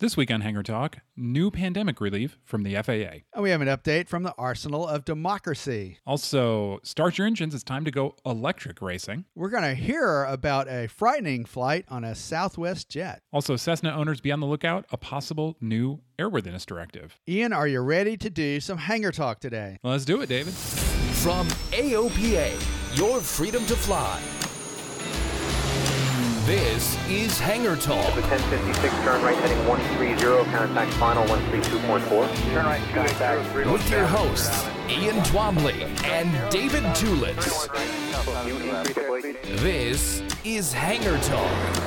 [0.00, 3.22] This week on Hangar Talk, new pandemic relief from the FAA.
[3.32, 6.00] And we have an update from the Arsenal of Democracy.
[6.04, 7.54] Also, start your engines.
[7.54, 9.24] It's time to go electric racing.
[9.36, 13.22] We're going to hear about a frightening flight on a Southwest jet.
[13.32, 17.20] Also, Cessna owners be on the lookout, a possible new airworthiness directive.
[17.28, 19.78] Ian, are you ready to do some Hangar Talk today?
[19.84, 20.54] Let's do it, David.
[20.54, 24.20] From AOPA, your freedom to fly.
[26.44, 28.04] This is Hangar Talk.
[28.16, 32.52] 1056, turn right heading 130, contact final 132.4.
[32.52, 33.66] Turn right, contact.
[33.66, 37.70] With your hosts, Ian Twombly and David Tulis.
[39.62, 41.82] This is Hangar Talk.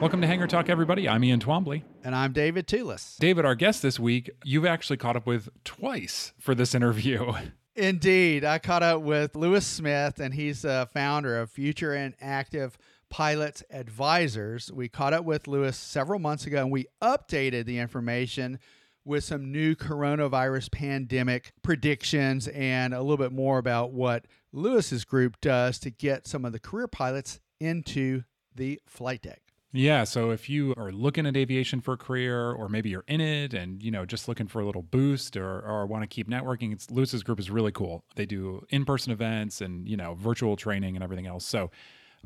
[0.00, 1.08] Welcome to Hangar Talk, everybody.
[1.08, 1.82] I'm Ian Twombly.
[2.04, 3.18] And I'm David Tulis.
[3.18, 7.32] David, our guest this week, you've actually caught up with twice for this interview.
[7.74, 8.44] Indeed.
[8.44, 12.76] I caught up with Lewis Smith, and he's a founder of Future and Active
[13.08, 14.70] Pilots Advisors.
[14.70, 18.58] We caught up with Lewis several months ago, and we updated the information
[19.04, 25.40] with some new coronavirus pandemic predictions and a little bit more about what Lewis's group
[25.40, 28.22] does to get some of the career pilots into
[28.54, 29.41] the flight deck.
[29.74, 33.22] Yeah, so if you are looking at aviation for a career, or maybe you're in
[33.22, 36.28] it and you know just looking for a little boost, or, or want to keep
[36.28, 38.04] networking, it's Lewis's group is really cool.
[38.14, 41.46] They do in-person events and you know virtual training and everything else.
[41.46, 41.70] So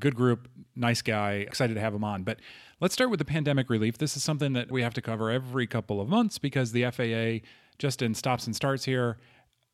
[0.00, 2.24] good group, nice guy, excited to have him on.
[2.24, 2.40] But
[2.80, 3.96] let's start with the pandemic relief.
[3.96, 7.46] This is something that we have to cover every couple of months because the FAA
[7.78, 9.18] just in stops and starts here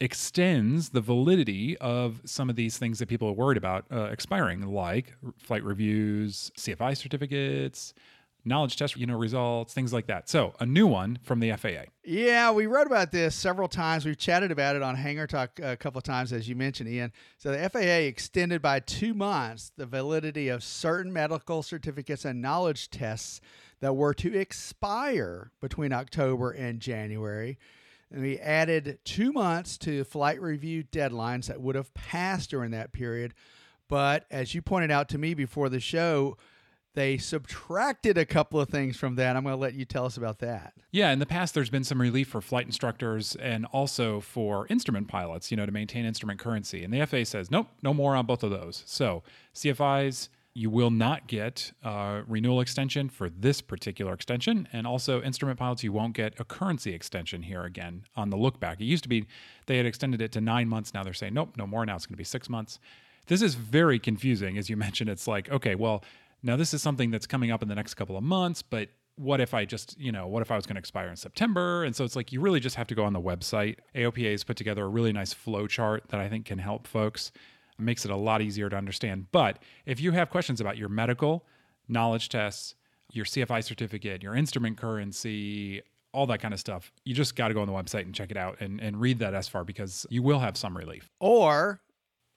[0.03, 4.67] extends the validity of some of these things that people are worried about uh, expiring,
[4.67, 7.95] like flight reviews, CFI certificates,
[8.45, 10.29] knowledge test, you know, results, things like that.
[10.29, 11.85] So, a new one from the FAA.
[12.03, 14.05] Yeah, we wrote about this several times.
[14.05, 17.13] We've chatted about it on Hangar Talk a couple of times, as you mentioned, Ian.
[17.39, 22.91] So, the FAA extended by two months the validity of certain medical certificates and knowledge
[22.91, 23.41] tests
[23.79, 27.57] that were to expire between October and January.
[28.13, 32.93] And we added two months to flight review deadlines that would have passed during that
[32.93, 33.33] period.
[33.89, 36.37] But as you pointed out to me before the show,
[36.95, 39.35] they subtracted a couple of things from that.
[39.35, 40.75] I'm going to let you tell us about that.
[40.91, 45.09] Yeah, in the past, there's been some relief for flight instructors and also for instrument
[45.09, 46.85] pilots, you know, to maintain instrument currency.
[46.85, 48.83] And the FAA says, nope, no more on both of those.
[48.87, 49.23] So
[49.55, 54.69] CFIs, you will not get a renewal extension for this particular extension.
[54.73, 58.61] And also, instrument pilots, you won't get a currency extension here again on the look
[58.61, 58.81] back.
[58.81, 59.27] It used to be
[59.67, 60.93] they had extended it to nine months.
[60.93, 61.87] Now they're saying, nope, no more.
[61.87, 62.79] Now it's going to be six months.
[63.27, 64.59] This is very confusing.
[64.59, 66.05] As you mentioned, it's like, okay, well,
[66.43, 69.41] now this is something that's coming up in the next couple of months, but what
[69.41, 71.85] if I just, you know, what if I was going to expire in September?
[71.85, 73.77] And so it's like you really just have to go on the website.
[73.95, 77.31] AOPA has put together a really nice flow chart that I think can help folks
[77.83, 79.27] makes it a lot easier to understand.
[79.33, 81.47] But if you have questions about your medical
[81.89, 82.75] knowledge tests,
[83.13, 87.55] your CFI certificate, your instrument currency, all that kind of stuff, you just got to
[87.55, 90.23] go on the website and check it out and, and read that SFAR because you
[90.23, 91.11] will have some relief.
[91.21, 91.81] Or,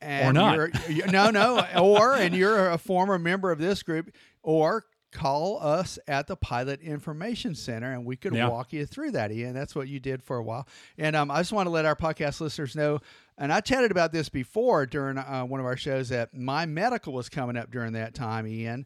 [0.01, 0.55] and or not.
[0.55, 1.65] You're, you, no, no.
[1.79, 4.85] or, and you're a former member of this group, or
[5.15, 8.49] call us at the Pilot Information Center and we could Yeah.
[8.49, 9.53] walk you through that, Ian.
[9.53, 10.67] That's what you did for a while.
[10.97, 12.99] And um, I just want to let our podcast listeners know,
[13.37, 17.13] and I chatted about this before during uh, one of our shows, that my medical
[17.13, 18.85] was coming up during that time, Ian.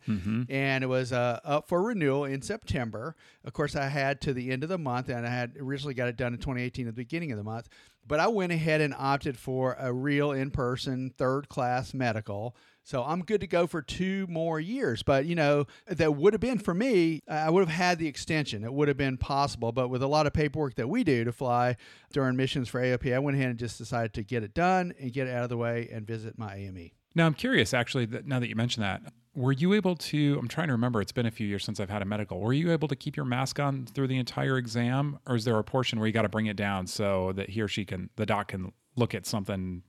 [0.49, 3.15] And it was uh, up for renewal in September.
[3.43, 6.07] Of course, I had to the end of the month, and I had originally got
[6.07, 7.69] it done in 2018 at the beginning of the month.
[8.07, 12.55] But I went ahead and opted for a real in person third class medical.
[12.89, 15.03] So I'm good to go for two more years.
[15.03, 18.63] But, you know, that would have been for me, I would have had the extension.
[18.63, 19.71] It would have been possible.
[19.71, 21.77] But with a lot of paperwork that we do to fly
[22.11, 25.13] during missions for AOP, I went ahead and just decided to get it done and
[25.13, 26.89] get it out of the way and visit my AME.
[27.13, 29.03] Now, I'm curious, actually, that now that you mention that,
[29.35, 30.39] were you able to?
[30.39, 30.99] I'm trying to remember.
[30.99, 32.39] It's been a few years since I've had a medical.
[32.39, 35.59] Were you able to keep your mask on through the entire exam, or is there
[35.59, 38.09] a portion where you got to bring it down so that he or she can,
[38.15, 39.83] the doc can look at something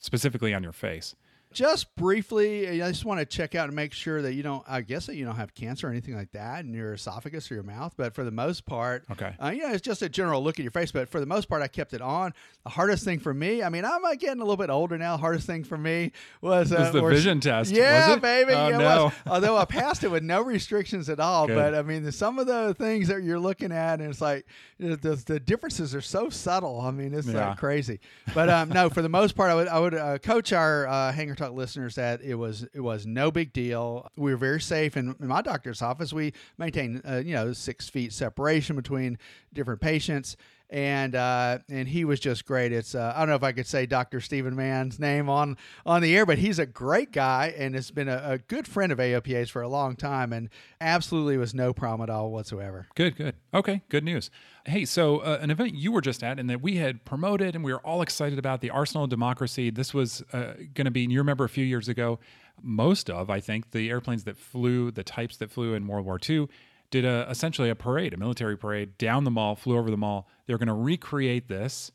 [0.00, 1.14] specifically on your face?
[1.52, 4.64] Just briefly, I just want to check out and make sure that you don't.
[4.68, 7.54] I guess that you don't have cancer or anything like that in your esophagus or
[7.54, 7.94] your mouth.
[7.96, 10.62] But for the most part, okay, uh, you know, it's just a general look at
[10.62, 10.92] your face.
[10.92, 12.32] But for the most part, I kept it on.
[12.64, 15.16] The hardest thing for me, I mean, I'm uh, getting a little bit older now.
[15.16, 17.70] The hardest thing for me was, uh, was the or, vision test.
[17.72, 18.52] Yeah, baby.
[18.52, 19.12] Oh, yeah, no.
[19.26, 21.46] Although I passed it with no restrictions at all.
[21.46, 21.56] Good.
[21.56, 24.46] But I mean, some of the things that you're looking at, and it's like
[24.78, 26.80] the, the differences are so subtle.
[26.80, 27.50] I mean, it's Yeah.
[27.50, 28.00] like crazy.
[28.34, 31.12] But um, no, for the most part, I would I would uh, coach our uh,
[31.12, 34.10] Hangar Listeners that it was it was no big deal.
[34.16, 34.96] We were very safe.
[34.96, 39.18] In, in my doctor's office, we maintain uh, you know six feet separation between
[39.52, 40.36] different patients.
[40.72, 42.72] And uh, and he was just great.
[42.72, 44.20] It's uh, I don't know if I could say Dr.
[44.20, 48.08] Stephen Mann's name on on the air, but he's a great guy and has been
[48.08, 50.48] a, a good friend of AOPA's for a long time, and
[50.80, 52.88] absolutely was no problem at all whatsoever.
[52.94, 53.34] Good, good.
[53.52, 54.30] Okay, good news.
[54.64, 57.64] Hey, so uh, an event you were just at and that we had promoted and
[57.64, 59.70] we were all excited about the Arsenal of Democracy.
[59.70, 62.20] This was uh, going to be, you remember a few years ago,
[62.62, 66.18] most of, I think, the airplanes that flew, the types that flew in World War
[66.26, 66.48] II,
[66.92, 70.28] did a, essentially a parade, a military parade down the mall, flew over the mall.
[70.52, 71.92] They were going to recreate this,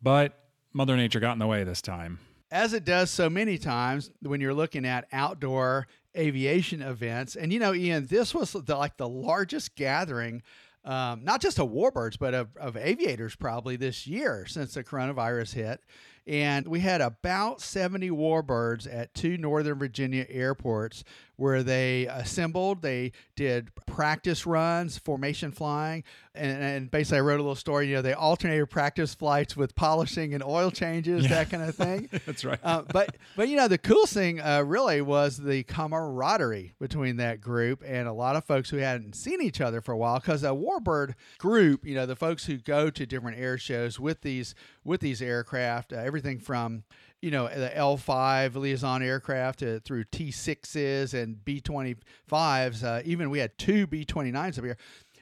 [0.00, 0.38] but
[0.72, 2.20] Mother Nature got in the way this time.
[2.52, 7.34] as it does so many times when you're looking at outdoor aviation events.
[7.34, 10.44] And you know, Ian, this was the, like the largest gathering,
[10.84, 15.54] um, not just of warbirds, but of, of aviators probably this year since the coronavirus
[15.54, 15.80] hit.
[16.24, 21.02] And we had about 70 warbirds at two Northern Virginia airports
[21.42, 26.04] where they assembled, they did practice runs, formation flying,
[26.36, 27.88] and, and basically I wrote a little story.
[27.88, 32.08] You know, they alternated practice flights with polishing and oil changes, that kind of thing.
[32.26, 32.60] That's right.
[32.62, 37.40] Uh, but but you know the coolest thing uh, really was the camaraderie between that
[37.40, 40.44] group and a lot of folks who hadn't seen each other for a while because
[40.44, 44.54] a Warbird group, you know, the folks who go to different air shows with these
[44.84, 46.84] with these aircraft, uh, everything from
[47.22, 52.84] you know the L5 liaison aircraft to, through T6s and B25s.
[52.84, 54.76] Uh, even we had two B29s up here.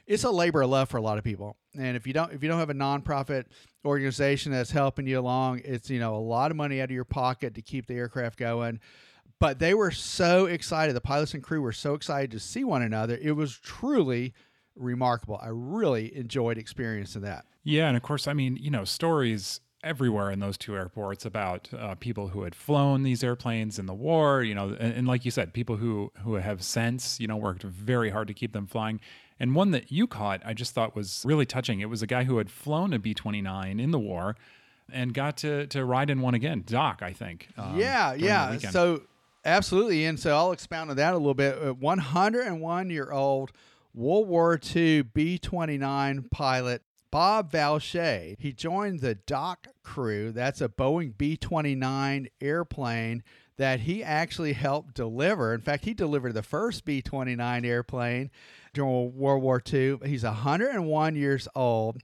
[0.07, 2.43] It's a labor of love for a lot of people, and if you don't if
[2.43, 3.45] you don't have a nonprofit
[3.85, 7.05] organization that's helping you along, it's you know a lot of money out of your
[7.05, 8.79] pocket to keep the aircraft going.
[9.39, 10.95] But they were so excited.
[10.95, 13.17] The pilots and crew were so excited to see one another.
[13.19, 14.33] It was truly
[14.75, 15.39] remarkable.
[15.41, 17.45] I really enjoyed experiencing that.
[17.63, 21.69] Yeah, and of course, I mean, you know, stories everywhere in those two airports about
[21.73, 24.43] uh, people who had flown these airplanes in the war.
[24.43, 27.63] You know, and, and like you said, people who who have since you know worked
[27.63, 28.99] very hard to keep them flying.
[29.39, 31.79] And one that you caught, I just thought was really touching.
[31.79, 34.35] It was a guy who had flown a B twenty nine in the war.
[34.93, 37.47] And got to, to ride in one again, Doc, I think.
[37.57, 38.57] um, yeah, yeah.
[38.57, 39.03] So
[39.45, 41.57] absolutely, and so I'll expound on that a little bit.
[41.61, 43.53] A 101 year old
[43.93, 48.35] World War II B 29 pilot Bob Valche.
[48.39, 50.31] He joined the Doc crew.
[50.31, 53.23] That's a Boeing B 29 airplane
[53.57, 55.53] that he actually helped deliver.
[55.53, 58.31] In fact, he delivered the first B 29 airplane
[58.73, 59.99] during World War II.
[60.05, 61.97] He's 101 years old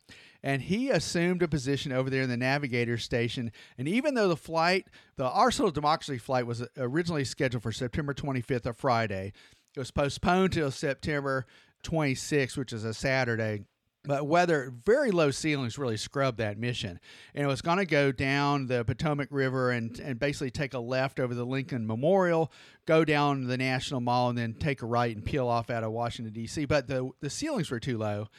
[0.43, 3.51] and he assumed a position over there in the navigator station.
[3.77, 8.65] And even though the flight, the Arsenal Democracy flight, was originally scheduled for September 25th,
[8.65, 9.33] a Friday,
[9.75, 11.45] it was postponed till September
[11.83, 13.65] 26th, which is a Saturday.
[14.07, 16.97] But weather, very low ceilings really scrubbed that mission.
[17.35, 20.79] And it was going to go down the Potomac River and, and basically take a
[20.79, 22.49] left over the Lincoln Memorial,
[22.85, 25.91] go down the National Mall, and then take a right and peel off out of
[25.91, 26.63] Washington, D.C.
[26.63, 28.29] But the, the ceilings were too low.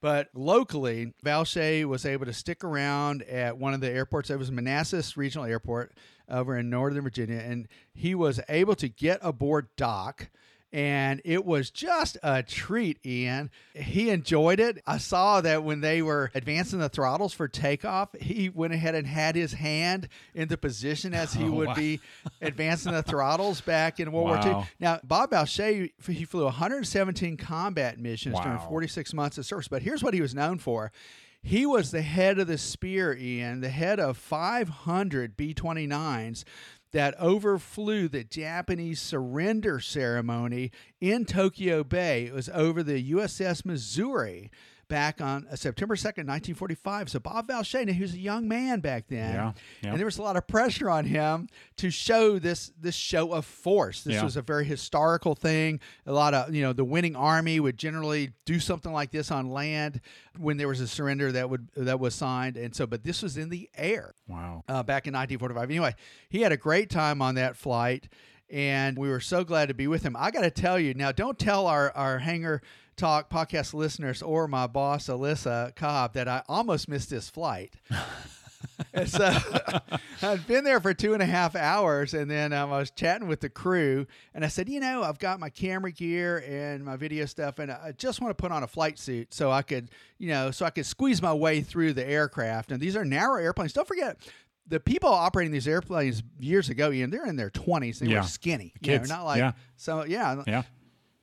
[0.00, 4.30] But locally, Valche was able to stick around at one of the airports.
[4.30, 5.92] It was Manassas Regional Airport
[6.30, 10.30] over in Northern Virginia, and he was able to get aboard Doc.
[10.70, 13.50] And it was just a treat, Ian.
[13.74, 14.82] He enjoyed it.
[14.86, 19.06] I saw that when they were advancing the throttles for takeoff, he went ahead and
[19.06, 21.74] had his hand in the position as he Oh, would wow.
[21.74, 22.00] be
[22.42, 24.68] advancing the throttles back in World War II.
[24.78, 30.02] Now, Bob Valche, he flew 117 combat missions during 46 months of service, but here's
[30.04, 30.92] what he was known for.
[31.40, 36.44] He was the head of the Spear, Ian, the head of 500 B 29s
[36.92, 42.24] that overflew the Japanese surrender ceremony in Tokyo Bay.
[42.26, 44.50] It was over the USS Missouri
[44.88, 47.10] back on uh, September 2nd, 1945.
[47.10, 49.34] So Bob Valshena, he was a young man back then.
[49.34, 49.52] Yeah,
[49.82, 49.90] yeah.
[49.90, 53.44] And there was a lot of pressure on him to show this this show of
[53.44, 54.02] force.
[54.02, 54.24] This Yeah.
[54.24, 55.80] was a very historical thing.
[56.06, 59.50] A lot of, you know, the winning army would generally do something like this on
[59.50, 60.00] land
[60.38, 62.56] when there was a surrender that would that was signed.
[62.56, 64.64] And so but this was in the air Wow.
[64.68, 65.70] uh, back in 1945.
[65.70, 65.94] Anyway,
[66.28, 68.08] he had a great time on that flight,
[68.50, 70.16] and we were so glad to be with him.
[70.18, 72.62] I got to tell you now, don't tell our our Hangar
[72.98, 77.74] Talk podcast listeners or my boss Alyssa Cobb that I almost missed this flight.
[78.92, 79.32] and so
[80.22, 83.28] I'd been there for two and a half hours, and then um, I was chatting
[83.28, 86.96] with the crew, and I said, you know, I've got my camera gear and my
[86.96, 89.90] video stuff, and I just want to put on a flight suit so I could,
[90.18, 92.72] you know, so I could squeeze my way through the aircraft.
[92.72, 93.72] And these are narrow airplanes.
[93.72, 94.18] Don't forget.
[94.66, 98.00] The people operating these airplanes years ago, Ian, they're in their twenties.
[98.00, 98.22] They Yeah.
[98.22, 99.52] were skinny, you know, not like Yeah.
[99.76, 100.04] so.
[100.04, 100.62] Yeah, Yeah.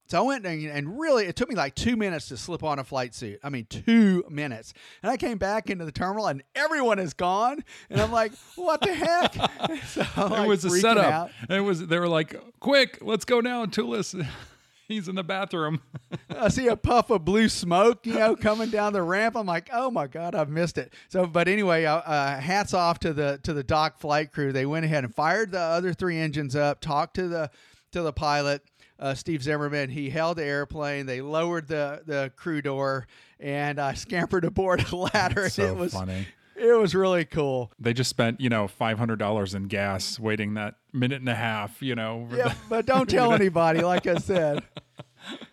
[0.07, 2.77] So I went and, and really, it took me like two minutes to slip on
[2.77, 3.39] a flight suit.
[3.43, 4.73] I mean, two minutes.
[5.01, 7.63] And I came back into the terminal and everyone is gone.
[7.89, 9.35] And I'm like, what the heck?
[9.87, 11.05] So I'm, like, it was a setup.
[11.05, 11.31] out.
[11.49, 11.85] It was.
[11.87, 14.25] They were like, "Quick, let's go now, Tulis.
[14.87, 15.81] He's in the bathroom."
[16.29, 19.35] I see a puff of blue smoke, you know, coming down the ramp.
[19.35, 20.93] I'm like, oh my god, I've missed it.
[21.09, 24.51] So, but anyway, uh, uh, hats off to the to the Doc flight crew.
[24.51, 26.79] They went ahead and fired the other three engines up.
[26.81, 27.51] Talked to the
[27.91, 28.63] to the pilot,
[28.99, 29.89] uh, Steve Zimmerman.
[29.89, 31.05] He held the airplane.
[31.05, 33.07] They lowered the the crew door,
[33.39, 35.43] and I scampered aboard a ladder.
[35.43, 36.27] and so it was funny.
[36.55, 37.71] it was really cool.
[37.79, 41.35] They just spent, you know, five hundred dollars in gas waiting that minute and a
[41.35, 41.81] half.
[41.81, 42.27] You know.
[42.31, 43.81] Yeah, the- but don't tell anybody.
[43.81, 44.63] Like I said,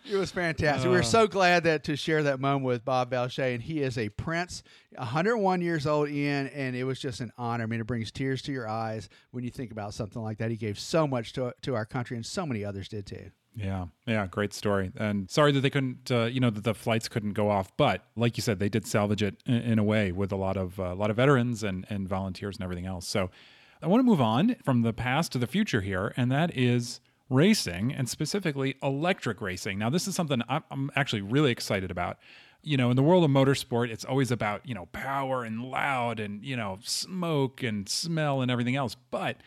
[0.09, 0.89] it was fantastic.
[0.89, 3.97] we were so glad that to share that moment with Bob Balchet, and he is
[3.97, 4.63] a prince,
[4.97, 7.63] 101 years old, Ian, and it was just an honor.
[7.63, 10.51] I mean, it brings tears to your eyes when you think about something like that.
[10.51, 13.31] He gave so much to to our country, and so many others did too.
[13.55, 14.91] Yeah, yeah, great story.
[14.97, 17.75] And sorry that they couldn't, uh, you know, that the flights couldn't go off.
[17.77, 20.57] But like you said, they did salvage it in, in a way with a lot
[20.57, 23.07] of uh, a lot of veterans and and volunteers and everything else.
[23.07, 23.29] So
[23.81, 26.99] I want to move on from the past to the future here, and that is
[27.33, 29.79] racing and specifically electric racing.
[29.79, 32.17] Now, this is something I'm, actually really excited about.
[32.61, 36.19] You know, in the world of motorsport, it's always about you know power and loud
[36.19, 39.37] and you know smoke and smell and everything else, but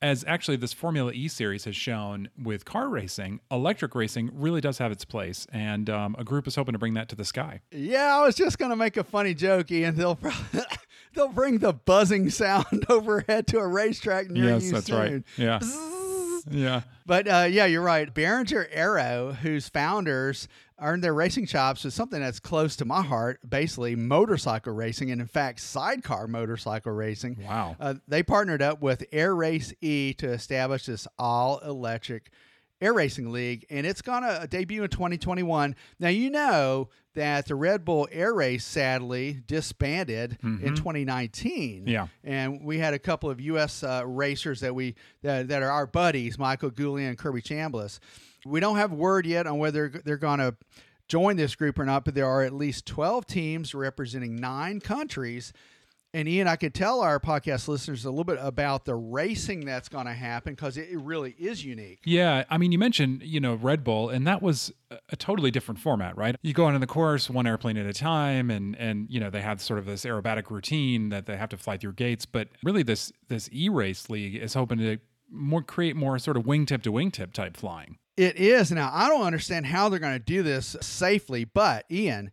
[0.00, 4.78] as actually this Formula E series has shown with car racing, electric racing really does
[4.78, 7.60] have its place, and um, a group is hoping to bring that to the sky.
[7.70, 9.96] Yeah, I was just gonna make a funny joke, Ian.
[9.96, 10.62] They'll probably,
[11.14, 14.96] they'll bring the buzzing sound overhead to a racetrack near yes, you that's soon.
[14.96, 15.22] right.
[15.36, 15.58] Yeah,
[16.50, 18.12] yeah, But uh, yeah, you're right.
[18.12, 20.48] Behringer Arrow, whose founders
[20.80, 25.20] earned their racing chops with something that's close to my heart, basically motorcycle racing, and
[25.20, 27.38] in fact, sidecar motorcycle racing.
[27.42, 27.76] Wow.
[27.78, 32.30] Uh, they partnered up with Air Race E to establish this all electric
[32.84, 35.74] air racing league, and it's going to debut in 2021.
[35.98, 41.80] Now, you know that the Red Bull Air Race sadly disbanded in 2019.
[41.80, 41.88] Mm-hmm.
[41.88, 42.08] Yeah.
[42.22, 43.82] And we had a couple of U.S.
[43.82, 48.00] Uh, racers that we that, that are our buddies, Michael Goulian and Kirby Chambliss.
[48.44, 50.56] We don't have word yet on whether they're going to
[51.08, 55.52] join this group or not, but there are at least 12 teams representing nine countries.
[56.14, 59.88] And Ian, I could tell our podcast listeners a little bit about the racing that's
[59.88, 61.98] going to happen because it, really is unique.
[62.04, 62.44] yeah.
[62.48, 65.80] I mean, you mentioned you know Red Bull, and that was a- a totally different
[65.80, 66.36] format, right?
[66.42, 69.28] You go on in the course one airplane at a time, and and you know
[69.28, 72.24] they have sort of this aerobatic routine that they have to fly through gates.
[72.26, 76.44] But really, this this E race league is hoping to more create more sort of
[76.44, 77.98] wingtip to wingtip type flying.
[78.16, 78.70] It is.
[78.70, 82.30] Now, I don't understand how they're going to do this safely, but Ian,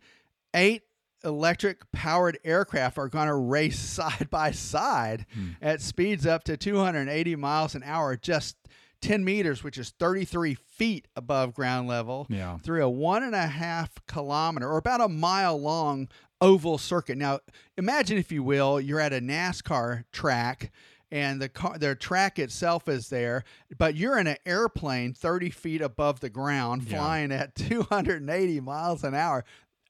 [0.54, 0.84] eight
[1.24, 5.50] electric powered aircraft are going to race side by side hmm.
[5.62, 8.56] at speeds up to 280 miles an hour, just
[9.02, 12.58] 10 meters, which is 33 feet above ground level, Yeah.
[12.60, 16.08] through a one and a half kilometer or about a mile long
[16.40, 17.18] oval circuit.
[17.18, 17.40] Now,
[17.78, 20.72] imagine, if you will, you're at a NASCAR track
[21.12, 23.44] and the car, the track itself is there,
[23.78, 26.98] but you're in an airplane 30 feet above the ground, Yeah.
[26.98, 29.44] flying at 280 miles an hour.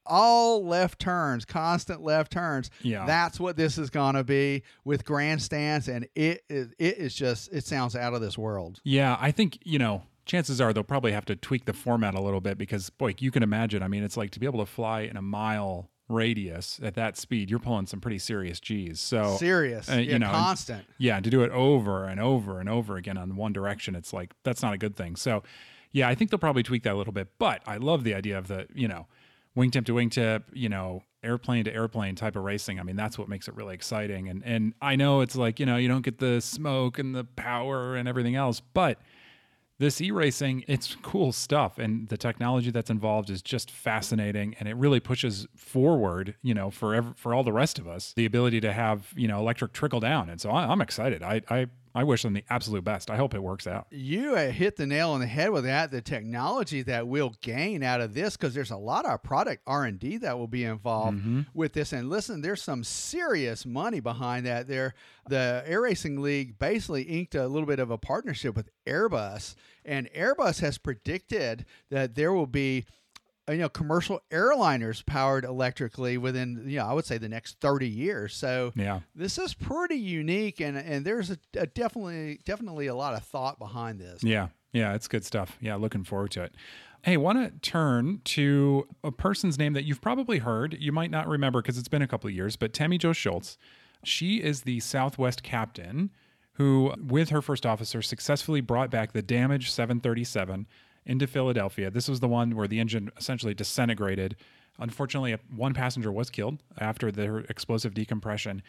[0.06, 2.70] All left turns, constant left turns.
[2.82, 3.06] Yeah.
[3.06, 7.52] That's what this is going to be with grandstands, and it is, it is just
[7.54, 8.80] it sounds out of this world.
[8.84, 12.22] Yeah, I think, you know, chances are they'll probably have to tweak the format a
[12.22, 13.84] little bit because, boy, you can imagine.
[13.84, 17.16] I mean, it's like to be able to fly in a mile radius at that
[17.18, 19.00] speed, you're pulling some pretty serious G's.
[19.00, 20.86] So, Serious, uh, you yeah, know, and- constant.
[20.98, 24.34] yeah, to do it over and over and over again on one direction, it's like
[24.44, 25.16] that's not a good thing.
[25.16, 25.42] So,
[25.94, 27.30] yeah, I think they'll probably tweak that a little bit.
[27.40, 29.08] But I love the idea of the, you know,
[29.56, 32.80] wingtip to wingtip, you know, airplane to airplane type of racing.
[32.80, 34.28] I mean, that's what makes it really exciting.
[34.28, 37.24] And and I know it's like, you know, you don't get the smoke and the
[37.24, 39.00] power and everything else, but
[39.82, 44.76] this e-racing it's cool stuff and the technology that's involved is just fascinating and it
[44.76, 48.72] really pushes forward you know for for all the rest of us the ability to
[48.72, 52.24] have you know electric trickle down and so I, i'm excited i i I wish
[52.24, 53.12] them the absolute best.
[53.12, 53.88] I hope it works out.
[53.92, 55.92] You hit the nail on the head with that.
[55.92, 59.84] The technology that we'll gain out of this, because there's a lot of product R
[59.86, 61.42] and D that will be involved Mm-hmm.
[61.54, 61.92] with this.
[61.94, 64.68] And listen, there's some serious money behind that.
[64.68, 64.94] There,
[65.28, 70.10] the Air Racing League basically inked a little bit of a partnership with Airbus, and
[70.14, 72.86] Airbus has predicted that there will be
[73.52, 77.88] you know commercial airliners powered electrically within you know I would say the next 30
[77.88, 78.36] years.
[78.36, 79.02] So Yeah.
[79.16, 83.60] this is pretty unique and and there's a, a definitely definitely a lot of thought
[83.60, 84.24] behind this.
[84.24, 84.48] Yeah.
[84.74, 85.58] Yeah, it's good stuff.
[85.60, 86.56] Yeah, looking forward to it.
[87.04, 90.78] Hey, want to turn to a person's name that you've probably heard.
[90.80, 93.58] You might not remember because it's been a couple of years, but Tammie Jo Shults.
[94.04, 96.12] She is the Southwest captain
[96.54, 100.68] who, with her first officer, successfully brought back the damaged 737
[101.06, 101.90] into Philadelphia.
[101.90, 104.36] This was the one where the engine essentially disintegrated.
[104.80, 108.62] Unfortunately, one passenger was killed after their explosive decompression.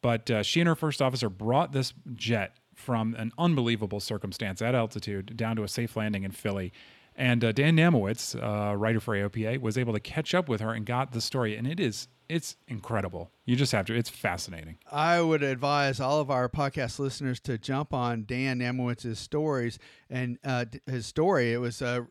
[0.00, 4.74] But uh, she and her first officer brought this jet from an unbelievable circumstance at
[4.74, 6.72] altitude down to a safe landing in Philly.
[7.16, 10.72] And uh, Dan Namowitz, uh, writer for AOPA, was able to catch up with her
[10.72, 11.56] and got the story.
[11.56, 13.30] And it is it's incredible.
[13.44, 13.94] You just have to.
[13.94, 14.78] It's fascinating.
[14.90, 19.78] I would advise all of our podcast listeners to jump on Dan Namowitz's stories
[20.10, 21.52] and uh, his story.
[21.52, 22.02] It was uh,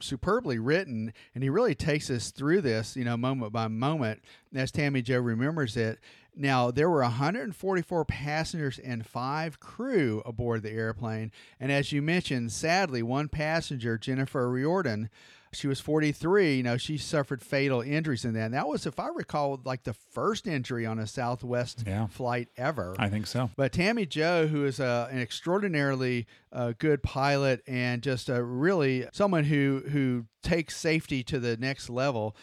[0.00, 4.22] superbly written, and he really takes us through this, you know, moment by moment,
[4.54, 6.00] as Tammie Jo remembers it.
[6.34, 11.30] Now, there were 144 passengers and five crew aboard the airplane.
[11.60, 15.10] And as you mentioned, sadly, one passenger, Jennifer Riordan,
[15.52, 16.56] she was 43.
[16.56, 18.46] You know, she suffered fatal injuries in that.
[18.46, 22.06] And that was, if I recall, like the first injury on a Southwest Yeah.
[22.06, 22.94] flight ever.
[22.98, 23.50] I think so.
[23.56, 29.06] But Tammie Jo, who is a, an extraordinarily uh, good pilot and just a really
[29.12, 32.34] someone who who takes safety to the next level,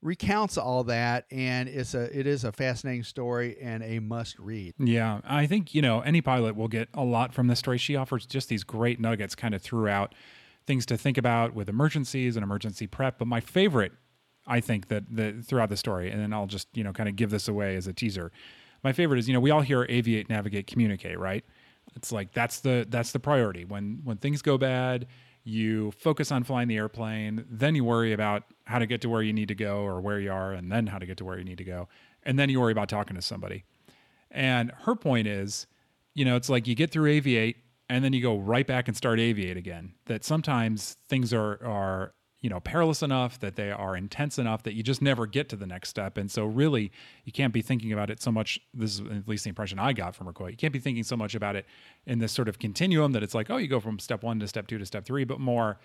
[0.00, 4.74] recounts all that, and it's a it is a fascinating story and a must read.
[4.78, 7.78] Yeah, I think, you know, any pilot will get a lot from this story.
[7.78, 10.14] She offers just these great nuggets kind of throughout
[10.66, 13.18] things to think about with emergencies and emergency prep.
[13.18, 13.92] But my favorite,
[14.46, 17.16] I think, that the throughout the story, and then I'll just, you know, kind of
[17.16, 18.32] give this away as a teaser.
[18.82, 21.44] My favorite is, you know, we all hear aviate, navigate, communicate, right?
[21.96, 23.64] It's like that's the that's the priority.
[23.64, 25.06] When when things go bad,
[25.44, 29.22] you focus on flying the airplane, then you worry about how to get to where
[29.22, 31.38] you need to go or where you are, and then how to get to where
[31.38, 31.88] you need to go.
[32.22, 33.64] And then you worry about talking to somebody.
[34.30, 35.66] And her point is,
[36.14, 37.56] you know, it's like you get through aviate
[37.92, 39.92] and then you go right back and start aviate again.
[40.06, 44.72] That sometimes things are are you know perilous enough that they are intense enough that
[44.72, 46.16] you just never get to the next step.
[46.16, 46.90] And so really,
[47.24, 48.58] you can't be thinking about it so much.
[48.72, 50.50] This is at least the impression I got from her.
[50.50, 51.66] You can't be thinking so much about it
[52.06, 54.48] in this sort of continuum that it's like, oh, you go from step one to
[54.48, 55.78] step two to step three, but more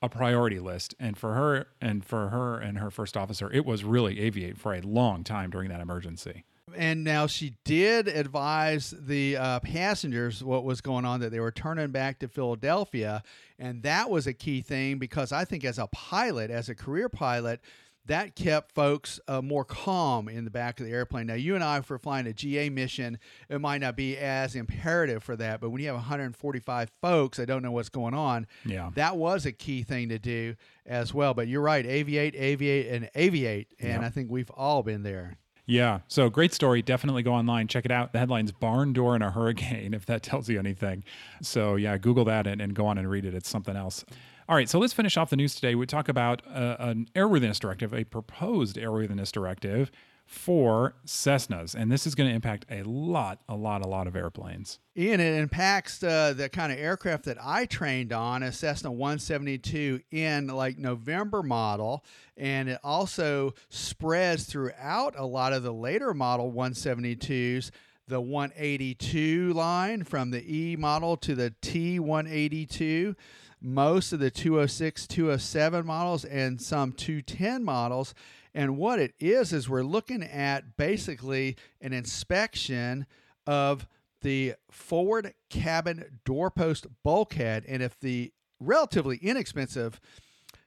[0.00, 0.94] a priority list.
[0.98, 4.72] And for her and for her and her first officer, it was really aviate for
[4.72, 6.44] a long time during that emergency.
[6.76, 11.50] And now she did advise the uh, passengers what was going on, that they were
[11.52, 13.22] turning back to Philadelphia.
[13.58, 17.08] And that was a key thing because I think as a pilot, as a career
[17.08, 17.60] pilot,
[18.06, 21.26] that kept folks uh, more calm in the back of the airplane.
[21.26, 25.22] Now, you and I, for flying a GA mission, it might not be as imperative
[25.22, 25.60] for that.
[25.60, 28.90] But when you have 145 folks that don't know what's going on, Yeah.
[28.94, 30.54] that was a key thing to do
[30.86, 31.34] as well.
[31.34, 33.66] But you're right, aviate, aviate, and aviate.
[33.78, 34.02] And Yep.
[34.02, 35.36] I think we've all been there.
[35.66, 36.00] Yeah.
[36.08, 36.82] So great story.
[36.82, 38.12] Definitely go online, check it out.
[38.12, 41.04] The headline's Barn Door in a Hurricane, if that tells you anything.
[41.42, 43.34] So yeah, Google that and, and go on and read it.
[43.34, 44.04] It's something else.
[44.48, 44.68] All right.
[44.68, 45.76] So let's finish off the news today.
[45.76, 49.92] We talk about uh, an airworthiness directive, a proposed airworthiness directive
[50.30, 51.74] for Cessnas.
[51.74, 54.78] And this is going to impact a lot, a lot, a lot of airplanes.
[54.96, 60.00] Ian, it impacts uh, the kind of aircraft that I trained on, a Cessna 172
[60.12, 62.04] in like November model,
[62.36, 67.72] and it also spreads throughout a lot of the later model 172s.
[68.06, 73.16] The 182 line from the E model to the T182,
[73.60, 78.14] most of the 206, 207 models, and some 210 models.
[78.54, 83.06] And what it is, is we're looking at basically an inspection
[83.46, 83.86] of
[84.22, 87.64] the forward cabin doorpost bulkhead.
[87.66, 90.00] And if the relatively inexpensive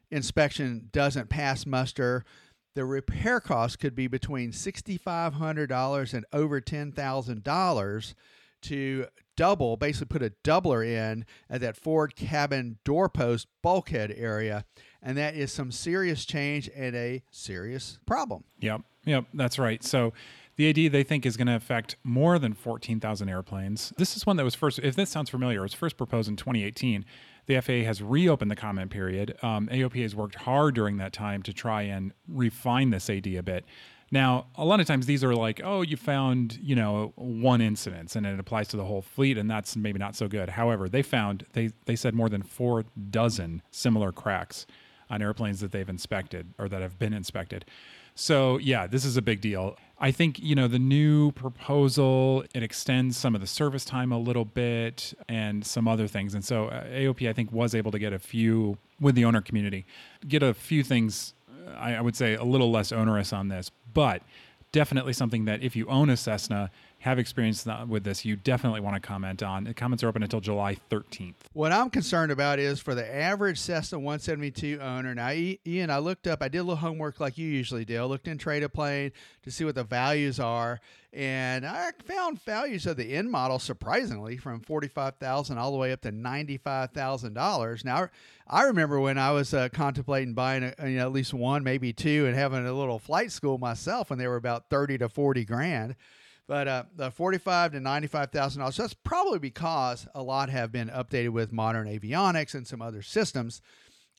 [0.10, 2.24] inspection doesn't pass muster,
[2.76, 8.14] the repair cost could be between $6,500 and over $10,000
[8.64, 14.66] to double, basically put a doubler in at that forward cabin doorpost bulkhead area.
[15.02, 18.44] And that is some serious change and a serious problem.
[18.60, 18.82] Yep.
[19.06, 19.26] Yep.
[19.34, 19.84] That's right.
[19.84, 20.14] So
[20.56, 23.92] the AD they think is going to affect more than 14,000 airplanes.
[23.98, 26.36] This is one that was first, if this sounds familiar, it was first proposed in
[26.36, 27.06] 2018.
[27.46, 29.36] The FAA has reopened the comment period.
[29.42, 33.42] Um, AOPA has worked hard during that time to try and refine this AD a
[33.42, 33.66] bit.
[34.14, 38.16] Now, a lot of times these are like, oh, you found, you know, one incident
[38.16, 40.50] and it applies to the whole fleet, and that's maybe not so good.
[40.50, 44.68] However, they found they they said more than four dozen similar cracks
[45.10, 47.66] on airplanes that they've inspected or that have been inspected.
[48.14, 49.78] So yeah, this is a big deal.
[50.00, 54.20] I think you know the new proposal it extends some of the service time a
[54.20, 57.98] little bit and some other things, and so uh, AOP I think was able to
[57.98, 59.88] get a few with the owner community,
[60.28, 61.34] get a few things.
[61.78, 64.22] I, I would say a little less onerous on this, but
[64.72, 66.72] definitely something that if you own a Cessna,
[67.04, 69.74] have experience with this, you definitely want to comment on.
[69.74, 71.34] Comments are open until July 13th.
[71.52, 75.14] What I'm concerned about is for the average Cessna 172 owner.
[75.14, 78.02] Now, Ian, I looked up, I did a little homework like you usually do.
[78.02, 79.12] I looked in Trade-A-Plane
[79.44, 80.80] to see what the values are,
[81.12, 86.00] and I found values of the N model surprisingly from 45000 all the way up
[86.04, 87.84] to $95,000.
[87.84, 88.08] Now,
[88.48, 91.92] I remember when I was uh, contemplating buying a, you know, at least one, maybe
[91.92, 95.44] two, and having a little flight school myself when they were about 30 to 40
[95.44, 95.96] grand.
[96.48, 98.78] But uh, the forty-five to ninety-five thousand dollars.
[98.78, 103.62] That's probably because a lot have been updated with modern avionics and some other systems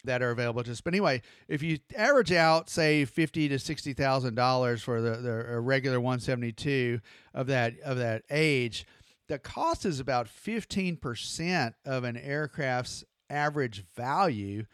[0.05, 0.81] that are available to us.
[0.81, 5.61] But anyway, if you average out, say fifty to sixty thousand dollars for the, the
[5.61, 7.01] regular one seventy-two
[7.35, 8.87] of that of that age,
[9.29, 14.65] the cost is about fifteen percent of an aircraft's average value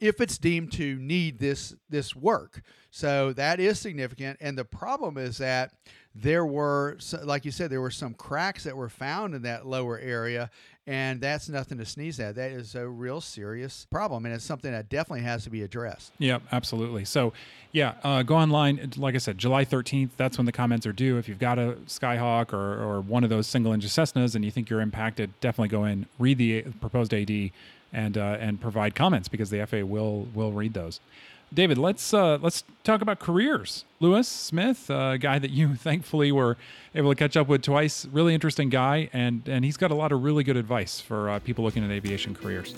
[0.00, 2.62] if it's deemed to need this this work.
[2.90, 4.38] So that is significant.
[4.40, 5.72] And the problem is that
[6.14, 9.98] there were, like you said, there were some cracks that were found in that lower
[9.98, 10.50] area,
[10.86, 12.34] and that's nothing to sneeze at.
[12.34, 16.12] That is a real serious problem, and it's something that definitely has to be addressed.
[16.18, 17.04] Yeah, absolutely.
[17.04, 17.32] So,
[17.70, 18.90] yeah, uh, go online.
[18.96, 21.16] Like I said, July 13th, that's when the comments are due.
[21.16, 24.50] If you've got a Skyhawk or, or one of those single engine Cessnas and you
[24.50, 27.30] think you're impacted, definitely go in, read the proposed AD,
[27.92, 31.00] and uh, and provide comments because the FAA will will read those.
[31.52, 33.84] David, let's uh, let's talk about careers.
[33.98, 36.56] Lewis Smith, a guy that you thankfully were
[36.94, 40.12] able to catch up with twice, really interesting guy, and and he's got a lot
[40.12, 42.74] of really good advice for uh, people looking at aviation careers.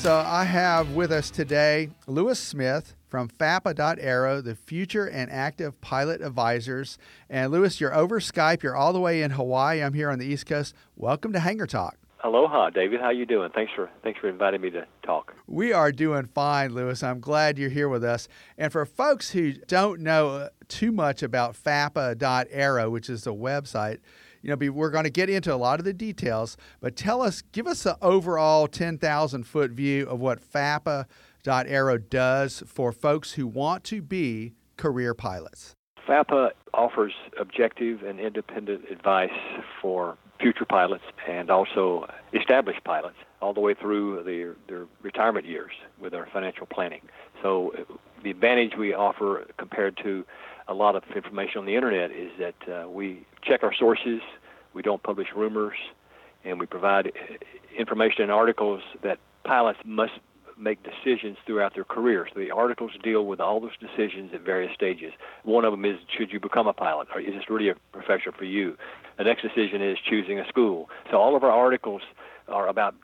[0.00, 6.22] So I have with us today Lewis Smith from FAPA.aero, the Future and Active Pilot
[6.22, 6.96] Advisors.
[7.28, 8.62] And Lewis, you're over Skype.
[8.62, 9.82] You're all the way in Hawaii.
[9.82, 10.74] I'm here on the East Coast.
[10.96, 11.98] Welcome to Hangar Talk.
[12.24, 13.02] Aloha, David.
[13.02, 13.50] How you doing?
[13.54, 15.34] Thanks for thanks for inviting me to talk.
[15.46, 17.02] We are doing fine, Lewis.
[17.02, 18.26] I'm glad you're here with us.
[18.56, 23.98] And for folks who don't know too much about FAPA.aero, which is the website,
[24.42, 27.42] you know, we're going to get into a lot of the details, but tell us,
[27.52, 33.84] give us an overall 10,000 foot view of what FAPA.aero does for folks who want
[33.84, 35.74] to be career pilots.
[36.08, 39.30] FAPA offers objective and independent advice
[39.80, 45.72] for future pilots and also established pilots all the way through their, their retirement years
[46.00, 47.02] with our financial planning.
[47.42, 47.74] So
[48.22, 50.24] the advantage we offer compared to
[50.70, 54.20] a lot of information on the internet is that uh, we check our sources,
[54.72, 55.76] we don't publish rumors,
[56.44, 57.10] and we provide uh,
[57.76, 60.12] information and articles that pilots must
[60.56, 62.28] make decisions throughout their career.
[62.32, 65.12] So the articles deal with all those decisions at various stages.
[65.42, 67.08] One of them is should you become a pilot?
[67.14, 68.76] Or is this really a profession for you?
[69.18, 70.88] The next decision is choosing a school.
[71.10, 72.02] So all of our articles
[72.46, 72.94] are about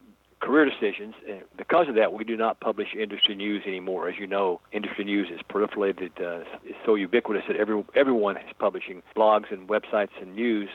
[0.41, 1.15] career decisions.
[1.29, 4.09] And because of that, we do not publish industry news anymore.
[4.09, 8.53] As you know, industry news is proliferated, uh, it's so ubiquitous that every, everyone is
[8.59, 10.69] publishing blogs and websites and news.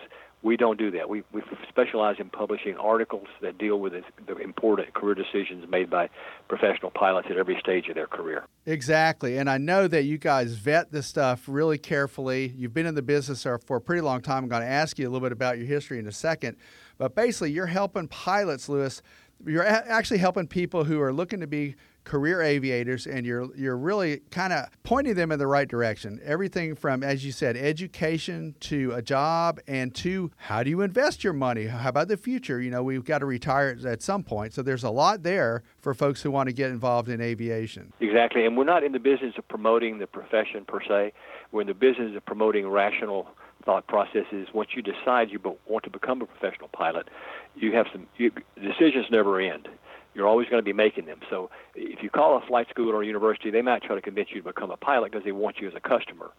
[0.44, 1.08] We don't do that.
[1.08, 3.94] We, we specialize in publishing articles that deal with
[4.26, 6.10] the important career decisions made by
[6.48, 8.46] professional pilots at every stage of their career.
[8.66, 9.38] Exactly.
[9.38, 12.52] And I know that you guys vet this stuff really carefully.
[12.58, 14.46] You've been in the business for a pretty long time.
[14.46, 16.58] I'm going to ask you a little bit about your history in a second.
[16.98, 19.04] But basically, you're helping pilots, Lewis,
[19.46, 24.22] you're actually helping people who are looking to be career aviators and you're you're really
[24.32, 26.20] kind of pointing them in the right direction.
[26.24, 31.24] Everything from as you said education to a job and to how do you invest
[31.24, 31.66] your money?
[31.68, 32.60] How about the future?
[32.60, 34.54] You know we've got to retire at some point.
[34.54, 37.94] So there's a lot there for folks who want to get involved in aviation.
[38.00, 41.14] Exactly and we're not in the business of promoting the profession per se.
[41.52, 43.28] We're in the business of promoting rational
[43.64, 44.48] thought processes.
[44.54, 47.08] Once you decide you want to become a professional pilot
[47.56, 49.68] you have some you, decisions never end
[50.14, 53.04] you're always going to be making them so if you call a flight school or
[53.04, 55.58] a university they might try to convince you to become a pilot because they want
[55.60, 56.32] you as a customer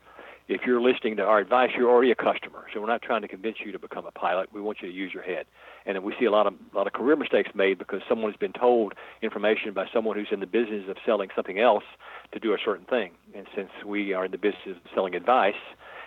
[0.48, 2.66] if you're listening to our advice, you're already a customer.
[2.72, 4.52] So we're not trying to convince you to become a pilot.
[4.52, 5.46] We want you to use your head.
[5.86, 8.38] And we see a lot of a lot of career mistakes made because someone has
[8.38, 11.84] been told information by someone who's in the business of selling something else
[12.32, 13.12] to do a certain thing.
[13.34, 15.54] And since we are in the business of selling advice,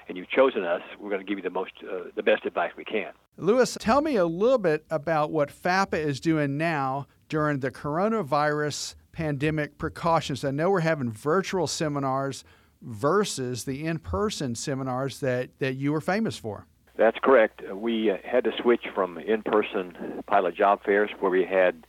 [0.08, 2.72] and you've chosen us, we're going to give you the most, uh, the best advice
[2.78, 3.12] we can.
[3.38, 8.96] Lewis, tell me a little bit about what FAPA is doing now during the coronavirus
[9.12, 10.46] pandemic precautions.
[10.46, 12.46] I know we're having virtual seminars
[12.82, 16.66] versus the in-person seminars that, that you were famous for.
[16.96, 17.62] That's correct.
[17.74, 21.86] We uh, had to switch from in-person pilot job fairs where we had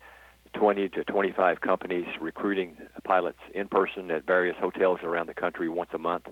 [0.55, 5.91] 20 to 25 companies recruiting pilots in person at various hotels around the country once
[5.93, 6.27] a month.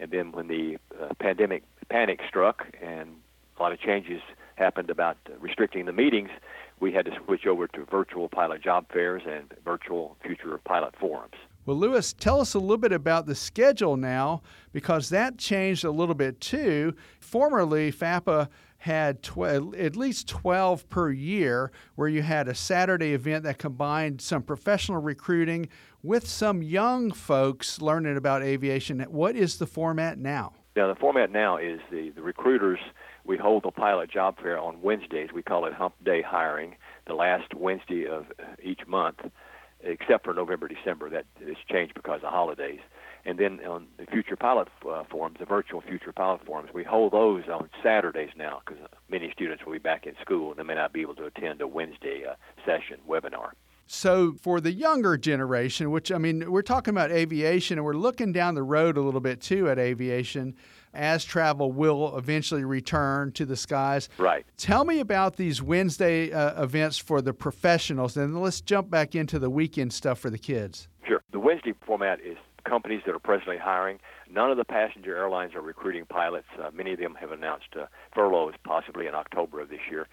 [0.00, 3.10] And then when the uh, pandemic panic struck and
[3.58, 4.22] a lot of changes
[4.60, 6.30] happened about restricting the meetings,
[6.78, 11.34] we had to switch over to virtual pilot job fairs and virtual future pilot forums.
[11.66, 14.42] Well, Lewis, tell us a little bit about the schedule now
[14.72, 16.94] because that changed a little bit too.
[17.20, 23.44] Formerly, FAPA had tw- at least 12 per year where you had a Saturday event
[23.44, 25.68] that combined some professional recruiting
[26.02, 29.00] with some young folks learning about aviation.
[29.00, 30.54] What is the format now?
[30.76, 32.78] Yeah, the format now is the, the recruiters.
[33.24, 35.30] We hold the pilot job fair on Wednesdays.
[35.34, 38.26] We call it Hump Day Hiring, the last Wednesday of
[38.62, 39.20] each month
[39.82, 41.10] except for November, December.
[41.10, 42.80] That is changed because of holidays.
[43.24, 47.12] And then on the Future Pilot uh, forums, the virtual Future Pilot forums, we hold
[47.12, 50.74] those on Saturdays now because many students will be back in school and they may
[50.74, 53.50] not be able to attend a Wednesday uh, session webinar.
[53.92, 58.30] So, for the younger generation, which I mean, we're talking about aviation and we're looking
[58.30, 60.54] down the road a little bit too at aviation
[60.94, 64.08] as travel will eventually return to the skies.
[64.16, 64.46] Right.
[64.56, 69.40] Tell me about these Wednesday uh, events for the professionals, and let's jump back into
[69.40, 70.86] the weekend stuff for the kids.
[71.04, 71.20] Sure.
[71.32, 73.98] The Wednesday format is companies that are presently hiring.
[74.30, 76.46] None of the passenger airlines are recruiting pilots.
[76.62, 80.06] Uh, many of them have announced uh, furloughs possibly in October of this year.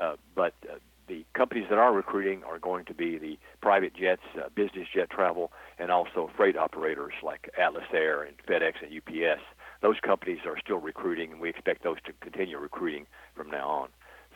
[0.00, 4.22] Uh, but uh, the companies that are recruiting are going to be the private jets,
[4.36, 9.42] uh, business jet travel, and also freight operators like Atlas Air and FedEx and UPS
[9.84, 13.88] those companies are still recruiting, and we expect those to continue recruiting from now on.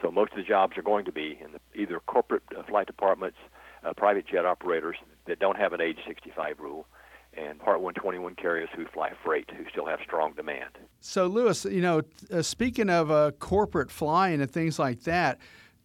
[0.03, 2.87] So most of the jobs are going to be in the, either corporate uh, flight
[2.87, 3.39] departments,
[3.83, 6.87] uh, private jet operators that don't have an age 65 rule,
[7.35, 10.77] and Part 121 carriers who fly freight, who still have strong demand.
[11.01, 15.39] So, Lewis, you know, uh, speaking of uh, corporate flying and things like that,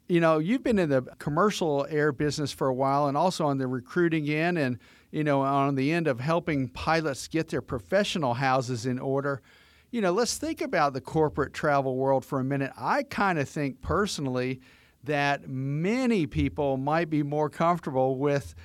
[0.08, 3.58] you know, you've been in the commercial air business for a while and also on
[3.58, 4.80] the recruiting end and
[5.14, 9.44] you know, on the end of helping pilots get their professional houses in order.
[9.92, 12.72] You know, let's think about the corporate travel world for a minute.
[12.76, 14.60] I kind of think personally
[15.04, 18.56] that many people might be more comfortable with,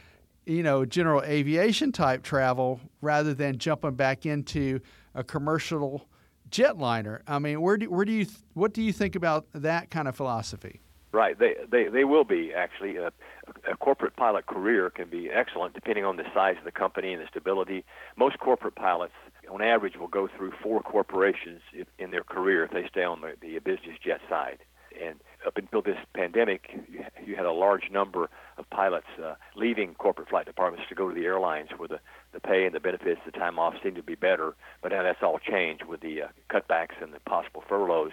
[0.47, 4.81] you know, general aviation type travel rather than jumping back into
[5.15, 6.09] a commercial
[6.49, 7.21] jetliner.
[7.27, 10.17] I mean, where do, where do you what do you think about that kind of
[10.17, 10.81] philosophy?
[11.11, 12.97] Right, they they they will be actually.
[12.97, 13.13] a,
[13.71, 17.23] a corporate pilot career can be excellent depending on the size of the company and
[17.23, 17.85] the stability.
[18.17, 19.15] Most corporate pilots,
[19.51, 21.61] on average, will go through four corporations
[21.99, 24.59] in their career if they stay on the, the business jet side.
[25.03, 25.17] And
[25.47, 26.77] up until this pandemic,
[27.25, 31.15] you had a large number of pilots uh, leaving corporate flight departments to go to
[31.15, 32.01] the airlines where the,
[32.33, 34.57] the pay and the benefits, the time off seemed to be better.
[34.83, 38.13] But now that's all changed with the uh, cutbacks and the possible furloughs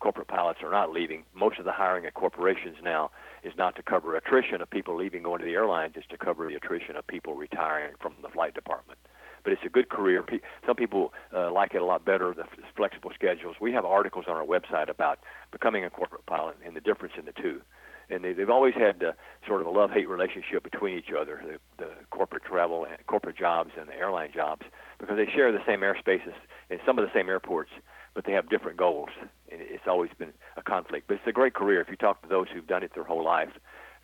[0.00, 1.24] corporate pilots are not leaving.
[1.34, 3.10] Most of the hiring at corporations now
[3.42, 6.48] is not to cover attrition of people leaving going to the airlines, it's to cover
[6.48, 8.98] the attrition of people retiring from the flight department.
[9.42, 10.24] But it's a good career.
[10.66, 12.44] Some people uh, like it a lot better, the
[12.76, 13.56] flexible schedules.
[13.60, 15.20] We have articles on our website about
[15.52, 17.62] becoming a corporate pilot and the difference in the two.
[18.10, 19.12] And they, they've always had uh,
[19.46, 23.70] sort of a love-hate relationship between each other, the, the corporate travel and corporate jobs
[23.78, 24.62] and the airline jobs,
[24.98, 26.34] because they share the same airspaces
[26.70, 27.70] and some of the same airports
[28.16, 29.10] but they have different goals.
[29.52, 31.06] And it's always been a conflict.
[31.06, 31.82] But it's a great career.
[31.82, 33.50] If you talk to those who've done it their whole life,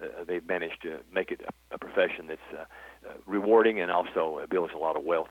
[0.01, 2.65] uh, they've managed to make it a, a profession that's uh,
[3.09, 5.31] uh, rewarding and also builds a lot of wealth.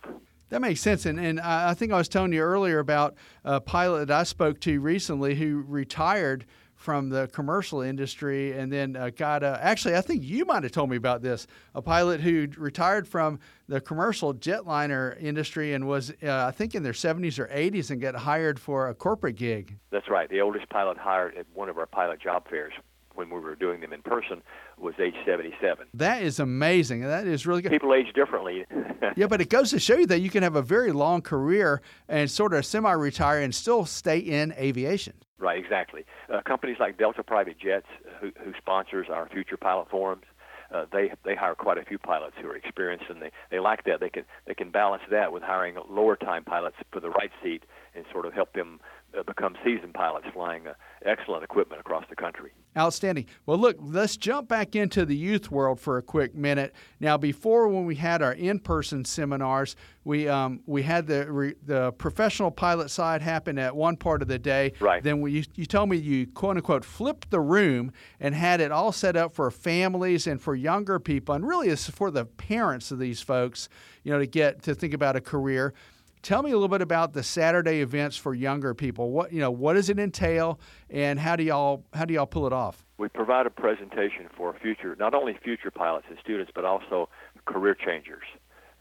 [0.49, 1.05] That makes sense.
[1.05, 3.15] And, and I think I was telling you earlier about
[3.45, 6.45] a pilot that I spoke to recently who retired
[6.81, 10.71] from the commercial industry and then uh, got a, actually i think you might have
[10.71, 16.11] told me about this a pilot who retired from the commercial jetliner industry and was
[16.23, 19.77] uh, i think in their 70s or 80s and got hired for a corporate gig
[19.91, 22.73] that's right the oldest pilot hired at one of our pilot job fairs
[23.15, 24.41] when we were doing them in person
[24.77, 25.87] was age 77.
[25.93, 27.01] That is amazing.
[27.01, 27.71] That is really good.
[27.71, 28.65] People age differently.
[29.15, 31.81] yeah, but it goes to show you that you can have a very long career
[32.07, 35.13] and sort of semi retire and still stay in aviation.
[35.41, 36.05] Right, exactly.
[36.31, 37.87] Uh, companies like Delta Private Jets,
[38.21, 40.23] who, who sponsors our future pilot forums,
[40.71, 43.83] uh, they they hire quite a few pilots who are experienced, and they they like
[43.85, 43.99] that.
[43.99, 47.63] They can they can balance that with hiring lower time pilots for the right seat
[47.95, 48.79] and sort of help them
[49.17, 50.73] uh, become seasoned pilots flying uh,
[51.05, 52.51] excellent equipment across the country.
[52.77, 53.25] Outstanding.
[53.45, 56.73] Well, look, let's jump back into the youth world for a quick minute.
[57.01, 61.91] Now, before when we had our in-person seminars, we um, we had the re, the
[61.93, 64.73] professional pilot side happen at one part of the day.
[64.79, 65.03] Right.
[65.03, 68.71] Then we, you, you told me you quote unquote flipped the room and had it
[68.71, 72.91] all set up for families and for younger people, and really it's for the parents
[72.91, 73.67] of these folks,
[74.03, 75.73] you know, to get to think about a career.
[76.21, 79.09] Tell me a little bit about the Saturday events for younger people.
[79.09, 82.45] What you know, what does it entail, and how do y'all how do y'all pull
[82.45, 82.85] it off?
[82.99, 87.09] We provide a presentation for future, not only future pilots and students, but also
[87.45, 88.23] career changers.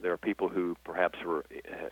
[0.02, 1.46] There are people who perhaps were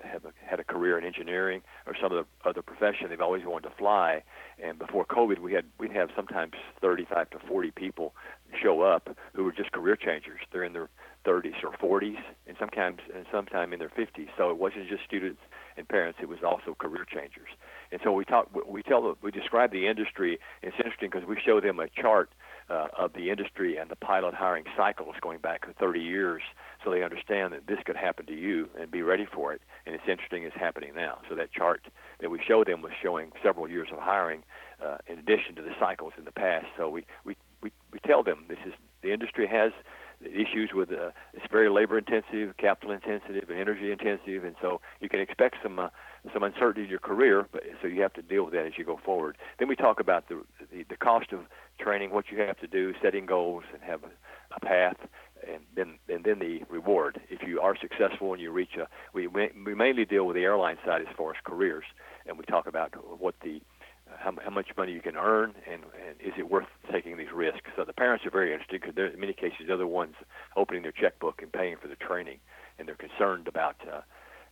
[0.04, 3.08] have had a career in engineering or some of the other profession.
[3.08, 4.22] They've always wanted to fly,
[4.62, 8.14] and before COVID, we had we'd have sometimes 35 to 40 people
[8.62, 10.40] show up who were just career changers.
[10.52, 10.90] They're in their
[11.28, 14.28] 30s or 40s, and sometimes and sometime in their 50s.
[14.38, 15.40] So it wasn't just students
[15.76, 17.50] and parents; it was also career changers.
[17.92, 20.38] And so we talk, we tell, we describe the industry.
[20.62, 22.30] It's interesting because we show them a chart
[22.70, 26.42] uh, of the industry and the pilot hiring cycles going back 30 years,
[26.84, 29.60] so they understand that this could happen to you and be ready for it.
[29.86, 31.18] And it's interesting; it's happening now.
[31.28, 31.82] So that chart
[32.20, 34.44] that we show them was showing several years of hiring,
[34.84, 36.66] uh, in addition to the cycles in the past.
[36.76, 39.72] So we we we, we tell them this is the industry has
[40.24, 45.08] issues with uh, it's very labor intensive, capital intensive, and energy intensive, and so you
[45.08, 45.88] can expect some uh,
[46.32, 47.46] some uncertainty in your career.
[47.52, 49.36] But so you have to deal with that as you go forward.
[49.58, 51.40] Then we talk about the the, the cost of
[51.78, 54.10] training, what you have to do, setting goals, and have a,
[54.56, 54.96] a path.
[55.46, 57.20] And then, and then the reward.
[57.30, 60.78] If you are successful and you reach a, we we mainly deal with the airline
[60.84, 61.84] side as far as careers,
[62.26, 63.62] and we talk about what the
[64.18, 67.70] how, how much money you can earn, and, and is it worth taking these risks?
[67.76, 70.14] So the parents are very interested because in many cases they're the ones
[70.56, 72.38] opening their checkbook and paying for the training,
[72.78, 74.00] and they're concerned about uh,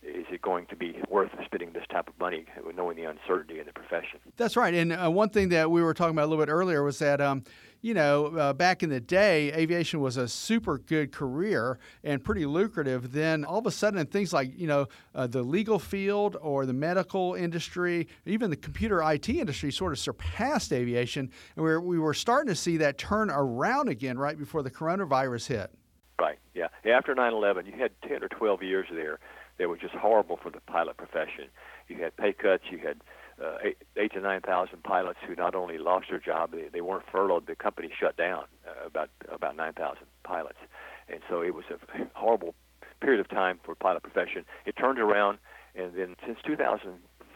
[0.01, 3.65] is it going to be worth spending this type of money knowing the uncertainty in
[3.65, 4.19] the profession?
[4.35, 4.73] That's right.
[4.73, 7.19] And uh, one thing that we were talking about a little bit earlier was that,
[7.19, 7.43] um,
[7.81, 12.45] you know, uh, back in the day, aviation was a super good career and pretty
[12.45, 13.11] lucrative.
[13.11, 16.73] Then all of a sudden, things like, you know, uh, the legal field or the
[16.73, 21.31] medical industry, even the computer IT industry sort of surpassed aviation.
[21.55, 24.71] And we were, we were starting to see that turn around again right before the
[24.71, 25.71] coronavirus hit.
[26.19, 26.67] Right, yeah.
[26.83, 29.19] After 9 11, you had 10 or 12 years there
[29.57, 31.45] that were just horrible for the pilot profession.
[31.87, 32.63] You had pay cuts.
[32.69, 33.01] You had
[33.43, 36.81] uh, eight, eight to nine thousand pilots who not only lost their job, they, they
[36.81, 37.47] weren't furloughed.
[37.47, 38.45] The company shut down.
[38.67, 40.59] Uh, about about nine thousand pilots,
[41.07, 41.77] and so it was a
[42.13, 42.53] horrible
[43.01, 44.45] period of time for pilot profession.
[44.65, 45.37] It turned around,
[45.75, 46.39] and then since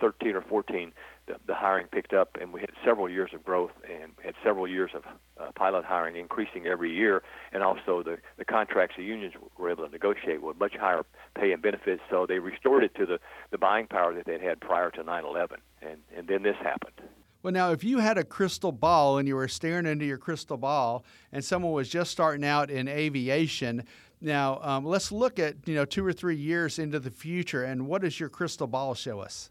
[0.01, 0.91] 2013 or 14,
[1.27, 4.67] the, the hiring picked up, and we had several years of growth and had several
[4.67, 5.03] years of
[5.39, 9.85] uh, pilot hiring increasing every year, and also the, the contracts the unions were able
[9.85, 11.03] to negotiate with much higher
[11.35, 13.19] pay and benefits, so they restored it to the,
[13.51, 16.93] the buying power that they'd had prior to 9/11, and and then this happened.
[17.43, 20.57] Well, now, if you had a crystal ball and you were staring into your crystal
[20.57, 23.83] ball, and someone was just starting out in aviation,
[24.19, 27.87] now um, let's look at you know two or three years into the future, and
[27.87, 29.50] what does your crystal ball show us?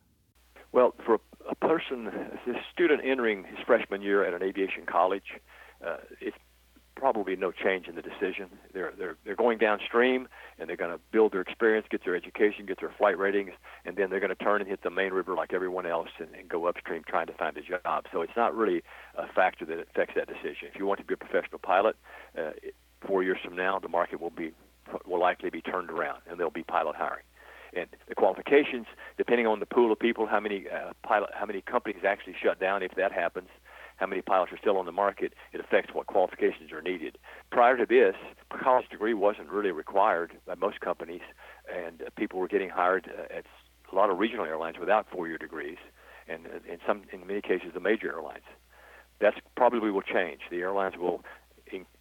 [0.73, 5.41] Well, for a person, a student entering his freshman year at an aviation college,
[5.85, 6.37] uh, it's
[6.95, 8.51] probably no change in the decision.
[8.73, 10.29] They're they're they're going downstream
[10.59, 13.53] and they're going to build their experience, get their education, get their flight ratings,
[13.85, 16.29] and then they're going to turn and hit the main river like everyone else and,
[16.35, 18.05] and go upstream trying to find a job.
[18.13, 18.83] So it's not really
[19.17, 20.69] a factor that affects that decision.
[20.73, 21.97] If you want to be a professional pilot,
[22.39, 22.51] uh,
[23.07, 24.53] four years from now, the market will be
[25.07, 27.23] will likely be turned around and there'll be pilot hiring
[27.75, 31.61] and the qualifications, depending on the pool of people, how many uh, pilot, how many
[31.61, 33.49] companies actually shut down if that happens,
[33.97, 37.19] how many pilots are still on the market, it affects what qualifications are needed.
[37.51, 38.15] Prior to this,
[38.51, 41.21] a college degree wasn't really required by most companies,
[41.73, 43.45] and uh, people were getting hired uh, at
[43.93, 45.79] a lot of regional airlines without four-year degrees,
[46.29, 48.45] and uh, in some, in many cases, the major airlines.
[49.21, 50.41] That's probably will change.
[50.51, 51.23] The airlines will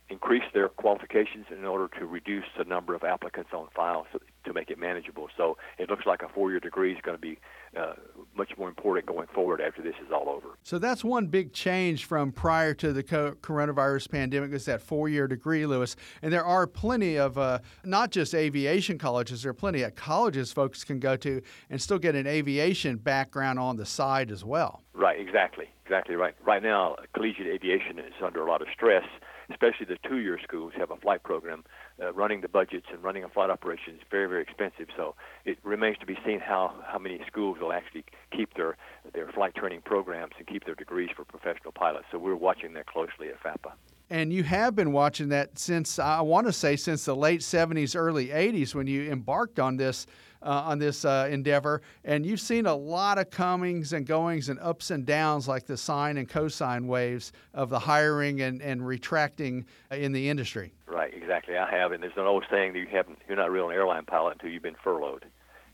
[0.10, 4.54] increase their qualifications in order to reduce the number of applicants on file so, to
[4.54, 5.28] make it manageable.
[5.38, 7.38] So it looks like a four-year degree is going to be
[7.78, 7.94] uh,
[8.36, 10.48] much more important going forward after this is all over.
[10.64, 15.28] So that's one big change from prior to the co- coronavirus pandemic is that four-year
[15.28, 15.96] degree, Lewis.
[16.22, 19.44] And there are plenty of uh, not just aviation colleges.
[19.44, 23.60] There are plenty of colleges folks can go to and still get an aviation background
[23.60, 24.82] on the side as well.
[24.94, 25.20] Right.
[25.20, 25.70] Exactly.
[25.86, 26.36] Exactly right.
[26.46, 29.04] Right now, collegiate aviation is under a lot of stress
[29.50, 31.64] especially the two-year schools have a flight program.
[32.02, 34.88] Uh, running the budgets and running a flight operation is very, very expensive.
[34.96, 38.78] So it remains to be seen how, how many schools will actually keep their
[39.14, 42.06] their flight training programs and keep their degrees for professional pilots.
[42.12, 43.72] So we're watching that closely at FAPA.
[44.12, 47.96] And you have been watching that since, I want to say, since the late 70s,
[47.96, 50.08] early 80s when you embarked on this.
[50.42, 54.58] Uh, on this uh, endeavor, and you've seen a lot of comings and goings and
[54.62, 59.66] ups and downs, like the sine and cosine waves of the hiring and, and retracting
[59.92, 60.72] in the industry.
[60.88, 61.58] Right, exactly.
[61.58, 64.06] I have, and there's an old saying that you haven't, you're not really an airline
[64.06, 65.26] pilot until you've been furloughed.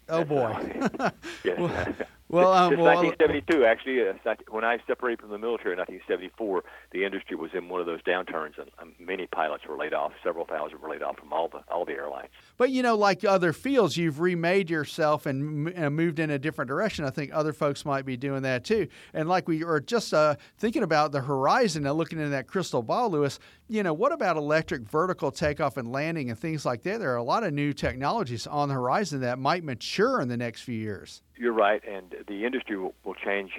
[0.10, 0.54] Oh boy.
[1.58, 1.96] well,
[2.28, 6.64] well, um, Since well, 1972, actually, uh, when I separated from the military in 1974,
[6.92, 10.12] the industry was in one of those downturns, and um, many pilots were laid off.
[10.24, 12.30] Several thousand were laid off from all the all the airlines.
[12.58, 16.68] But you know, like other fields, you've remade yourself and m- moved in a different
[16.68, 17.06] direction.
[17.06, 18.88] I think other folks might be doing that too.
[19.14, 22.82] And like we are just uh, thinking about the horizon and looking in that crystal
[22.82, 23.38] ball, Lewis.
[23.68, 27.00] You know, what about electric vertical takeoff and landing and things like that?
[27.00, 30.38] There are a lot of new technologies on the horizon that might mature in the
[30.38, 31.22] next few years.
[31.38, 33.52] You're right, and the industry will, will change.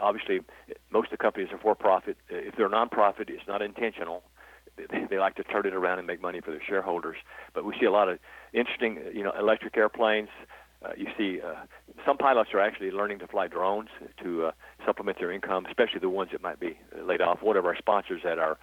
[0.00, 0.40] Obviously,
[0.90, 2.16] most of the companies are for profit.
[2.28, 4.24] If they're nonprofit, it's not intentional.
[4.76, 7.16] They, they like to turn it around and make money for their shareholders.
[7.54, 8.18] But we see a lot of
[8.52, 10.28] interesting, you know, electric airplanes.
[10.84, 11.66] Uh, you see, uh,
[12.06, 13.90] some pilots are actually learning to fly drones
[14.22, 14.52] to uh,
[14.84, 17.42] supplement their income, especially the ones that might be laid off.
[17.42, 18.58] One of our sponsors at our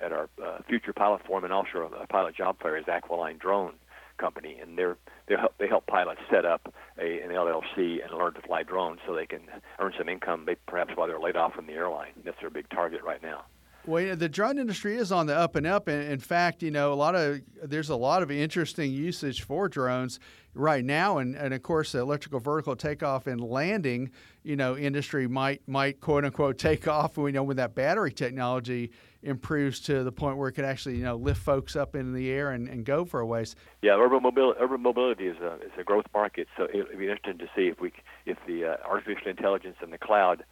[0.00, 3.74] at our uh, future pilot forum and also a pilot job fair is AquiLine Drone
[4.22, 4.96] company, and they're
[5.26, 9.00] they help they help pilots set up a, an LLC and learn to fly drones
[9.06, 9.42] so they can
[9.80, 12.12] earn some income, perhaps while they're laid off from the airline.
[12.24, 13.44] That's their big target right now.
[13.84, 15.88] Well, the drone industry is on the up and up.
[15.88, 19.68] And in fact, you know, a lot of there's a lot of interesting usage for
[19.68, 20.20] drones
[20.54, 24.10] right now, and, and of course, the electrical vertical takeoff and landing,
[24.44, 27.16] you know, industry might might quote unquote take off.
[27.16, 31.04] We know when that battery technology improves to the point where it could actually, you
[31.04, 33.56] know, lift folks up in the air and, and go for a ways.
[33.82, 37.38] Yeah, urban mobility, urban mobility is a is a growth market, so it'll be interesting
[37.38, 37.92] to see if we
[38.26, 40.44] if the uh, artificial intelligence and the cloud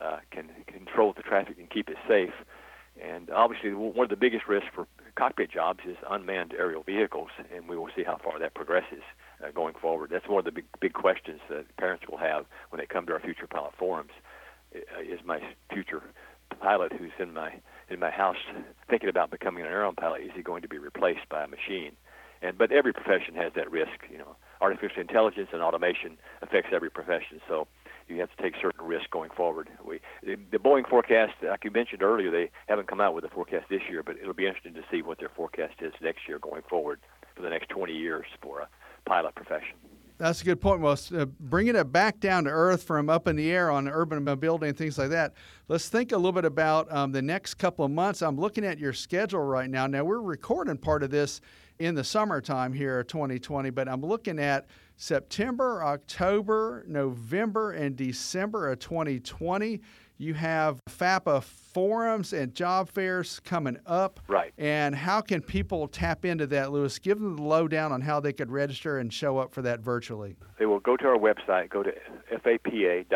[0.00, 2.32] uh, can control the traffic and keep it safe.
[3.00, 4.86] And obviously, one of the biggest risks for
[5.16, 9.02] cockpit jobs is unmanned aerial vehicles, and we will see how far that progresses
[9.42, 10.10] uh, going forward.
[10.12, 13.12] That's one of the big big questions that parents will have when they come to
[13.12, 14.12] our future pilot forums.
[14.72, 15.40] Is my
[15.72, 16.02] future
[16.60, 17.54] pilot who's in my
[17.88, 18.36] in my house
[18.88, 21.92] thinking about becoming an airline pilot is he going to be replaced by a machine?
[22.42, 24.06] And but every profession has that risk.
[24.10, 27.40] You know, artificial intelligence and automation affects every profession.
[27.48, 27.66] So
[28.10, 29.68] you have to take certain risks going forward.
[29.84, 33.66] We, the, Boeing forecast, like you mentioned earlier, they haven't come out with a forecast
[33.70, 36.62] this year, but it'll be interesting to see what their forecast is next year going
[36.68, 37.00] forward
[37.34, 38.68] for the next 20 years for a
[39.06, 39.76] pilot profession.
[40.18, 40.82] That's a good point.
[40.82, 44.22] Well, uh, bringing it back down to earth from up in the air on urban
[44.22, 45.32] mobility and things like that,
[45.68, 48.20] let's think a little bit about um, the next couple of months.
[48.20, 49.86] I'm looking at your schedule right now.
[49.86, 51.40] Now, we're recording part of this
[51.78, 54.66] in the summertime here 2020, but I'm looking at
[55.00, 59.80] September, October, November, and December of 2020.
[60.18, 64.20] You have FAPA forums and job fairs coming up.
[64.28, 64.52] Right.
[64.58, 66.98] And how can people tap into that, Lewis?
[66.98, 70.36] Give them the lowdown on how they could register and show up for that virtually.
[70.58, 71.92] They will go to our website, go to
[72.44, 73.14] fapa.aero.aero,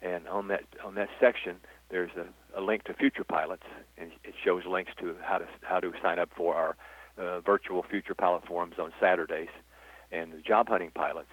[0.00, 1.56] and on that on that section,
[1.90, 2.24] there's a,
[2.58, 3.64] a link to Future Pilots,
[3.98, 6.74] and it shows links to how to how to sign up for our
[7.18, 9.48] uh, virtual Future Pilot forums on Saturdays,
[10.12, 11.30] and the job hunting pilots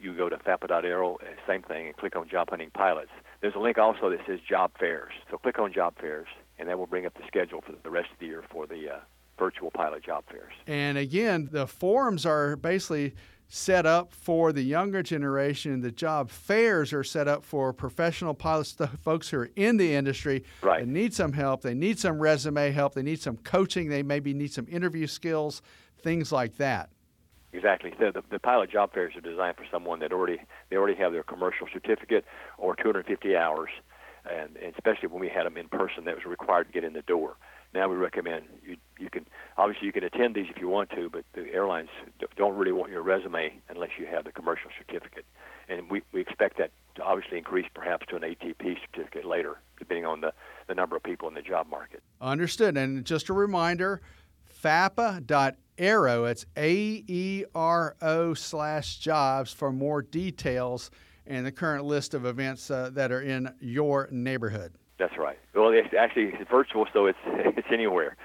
[0.00, 3.10] you go to FAPA.aero, uh, same thing, and click on Job Hunting Pilots.
[3.40, 5.12] There's a link also that says Job Fairs.
[5.30, 6.28] So click on Job Fairs,
[6.58, 8.90] and that will bring up the schedule for the rest of the year for the
[8.90, 8.98] uh,
[9.38, 10.52] virtual pilot job fairs.
[10.66, 13.14] And again, the forums are basically
[13.54, 15.82] set up for the younger generation.
[15.82, 19.94] The job fairs are set up for professional pilots, the folks who are in the
[19.94, 20.82] industry right.
[20.82, 21.60] and need some help.
[21.60, 22.94] They need some resume help.
[22.94, 23.90] They need some coaching.
[23.90, 25.60] They maybe need some interview skills,
[26.02, 26.88] things like that.
[27.52, 27.92] Exactly.
[28.00, 30.40] So the, the pilot job fairs are designed for someone that already
[30.70, 32.24] they already have their commercial certificate
[32.56, 33.68] or 250 hours,
[34.24, 36.94] and, and especially when we had them in person, that was required to get in
[36.94, 37.36] the door.
[37.74, 39.26] Now we recommend you you can
[39.58, 41.90] obviously you can attend these if you want to, but the airlines
[42.36, 45.24] don't really want your resume unless you have the commercial certificate,
[45.68, 50.06] and we we expect that to obviously increase perhaps to an ATP certificate later, depending
[50.06, 50.32] on the
[50.68, 52.02] the number of people in the job market.
[52.20, 52.76] Understood.
[52.76, 54.00] And just a reminder,
[54.62, 56.24] FAPA.aero Aero.
[56.26, 60.90] It's A E R O slash jobs for more details
[61.26, 64.74] and the current list of events uh, that are in your neighborhood.
[64.98, 65.38] That's right.
[65.54, 68.16] Well, it's actually it's virtual, so it's it's anywhere.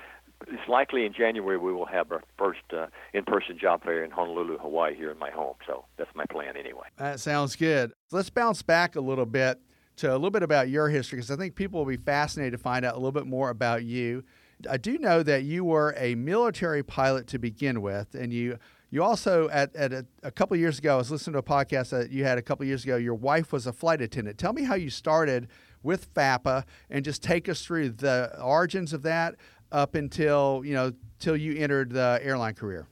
[0.47, 4.59] It's likely in January we will have our first uh, in-person job fair in Honolulu,
[4.59, 5.55] Hawaii, here in my home.
[5.65, 6.87] So that's my plan anyway.
[6.97, 7.91] That sounds good.
[8.11, 9.59] Let's bounce back a little bit
[9.97, 12.59] to a little bit about your history because I think people will be fascinated to
[12.59, 14.23] find out a little bit more about you.
[14.69, 18.57] I do know that you were a military pilot to begin with, and you
[18.89, 21.89] you also at, at a, a couple years ago, I was listening to a podcast
[21.89, 22.95] that you had a couple years ago.
[22.95, 24.37] Your wife was a flight attendant.
[24.37, 25.47] Tell me how you started
[25.83, 29.35] with FAPA and just take us through the origins of that
[29.71, 32.87] up until you know till you entered the airline career.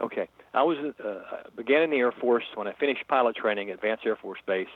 [0.00, 1.20] Okay, I was uh,
[1.56, 4.68] began in the Air Force when I finished pilot training at Vance Air Force Base.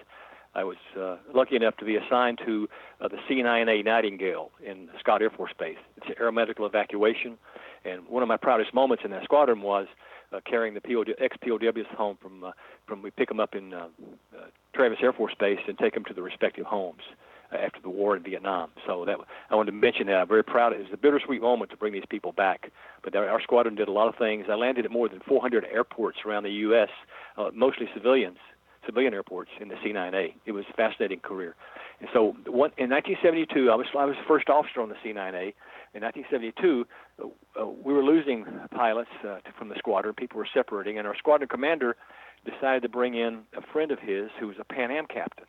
[0.55, 2.68] I was uh, lucky enough to be assigned to
[3.01, 5.78] uh, the C9A Nightingale in Scott Air Force Base.
[5.97, 7.37] It's an aeromedical evacuation,
[7.85, 9.89] and one of my proudest moments in that squadron was
[10.32, 12.53] uh, carrying the POW, ex-POWs home from uh,
[12.87, 13.89] from we pick them up in uh,
[14.37, 17.03] uh, Travis Air Force Base and take them to the respective homes
[17.53, 18.71] after the war in Vietnam.
[18.87, 19.19] So that
[19.51, 20.73] I wanted to mention that I'm very proud.
[20.73, 22.71] It was a bittersweet moment to bring these people back.
[23.03, 24.47] But our, squadron did a lot of things.
[24.51, 26.89] I landed at more than 400 airports around the U.S.,
[27.37, 28.39] uh, mostly civilians,
[28.87, 30.35] civilian airports in the C9A.
[30.47, 31.55] It was a fascinating career.
[32.01, 32.37] And so
[32.77, 35.55] in 1972, I was I was the first officer on the C9A.
[35.95, 36.87] In 1972,
[37.23, 37.27] uh,
[37.61, 40.15] uh, we were losing pilots uh, from the squadron.
[40.15, 41.97] People were separating, and our squadron commander
[42.45, 45.47] decided to bring in a friend of his who was a Pan Am captain.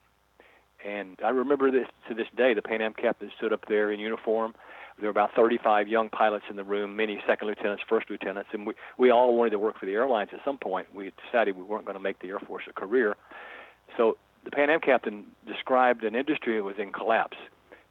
[0.86, 2.54] And I remember this to this day.
[2.54, 4.54] The Pan Am captain stood up there in uniform.
[4.98, 8.66] There were about 35 young pilots in the room, many second lieutenants, first lieutenants, and
[8.68, 10.88] we, we all wanted to work for the airlines at some point.
[10.94, 13.18] We decided we weren't going to make the Air Force a career.
[13.98, 17.36] So the Pan Am captain described an industry that was in collapse.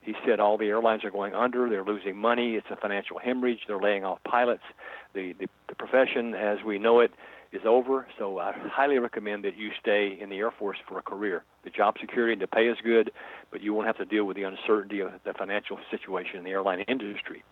[0.00, 3.60] He said all the airlines are going under, they're losing money, it's a financial hemorrhage,
[3.66, 4.62] they're laying off pilots.
[5.14, 7.10] The, the, the profession as we know it
[7.54, 11.02] is over, so I highly recommend that you stay in the Air Force for a
[11.02, 11.44] career.
[11.62, 13.12] The job security and the pay is good,
[13.50, 16.50] but you won't have to deal with the uncertainty of the financial situation in the
[16.50, 17.44] airline industry.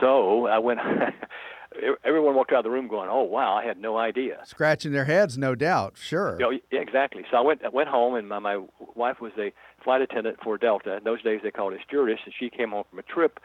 [0.00, 0.80] So I went.
[2.04, 5.04] everyone walked out of the room going, "Oh wow, I had no idea." Scratching their
[5.04, 5.94] heads, no doubt.
[5.96, 6.32] Sure.
[6.32, 7.24] You know, yeah, exactly.
[7.30, 8.64] So I went I went home, and my, my
[8.96, 9.52] wife was a
[9.84, 10.96] flight attendant for Delta.
[10.96, 13.38] In those days, they called it stewardess, and she came home from a trip.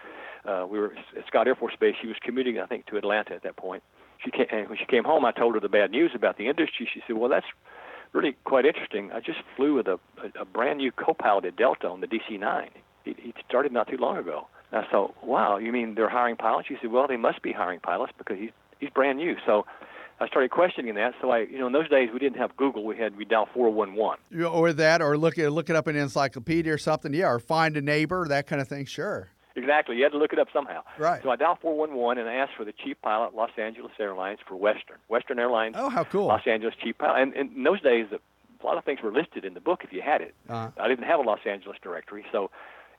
[0.46, 1.96] Uh, we were at Scott Air Force Base.
[2.02, 3.84] She was commuting, I think, to Atlanta at that point
[4.24, 6.90] she came, when she came home, I told her the bad news about the industry.
[6.92, 7.46] She said, "Well, that's
[8.14, 9.12] really quite interesting.
[9.12, 12.70] I just flew with a, a, a brand new co-piloted Delta on the DC-9.
[13.04, 16.36] He, he started not too long ago." And I thought, "Wow, you mean they're hiring
[16.36, 19.66] pilots?" She said, "Well, they must be hiring pilots because he's he's brand new." So
[20.20, 21.14] I started questioning that.
[21.22, 22.86] So I, you know, in those days we didn't have Google.
[22.86, 24.20] We had we dial four one one.
[24.46, 27.14] Or that, or look at look it up in an encyclopedia or something.
[27.14, 28.86] Yeah, or find a neighbor, that kind of thing.
[28.86, 29.30] Sure.
[29.56, 29.98] Exactly.
[29.98, 30.82] You had to look it up somehow.
[30.98, 31.22] Right.
[31.24, 34.56] So I dialed 411 and I asked for the chief pilot, Los Angeles Airlines, for
[34.56, 34.98] Western.
[35.08, 35.76] Western Airlines.
[35.78, 36.28] Oh, how cool.
[36.28, 37.22] Los Angeles chief pilot.
[37.22, 39.94] And, and in those days, a lot of things were listed in the book if
[39.94, 40.34] you had it.
[40.50, 40.72] Uh-huh.
[40.80, 42.26] I didn't have a Los Angeles directory.
[42.32, 42.50] So,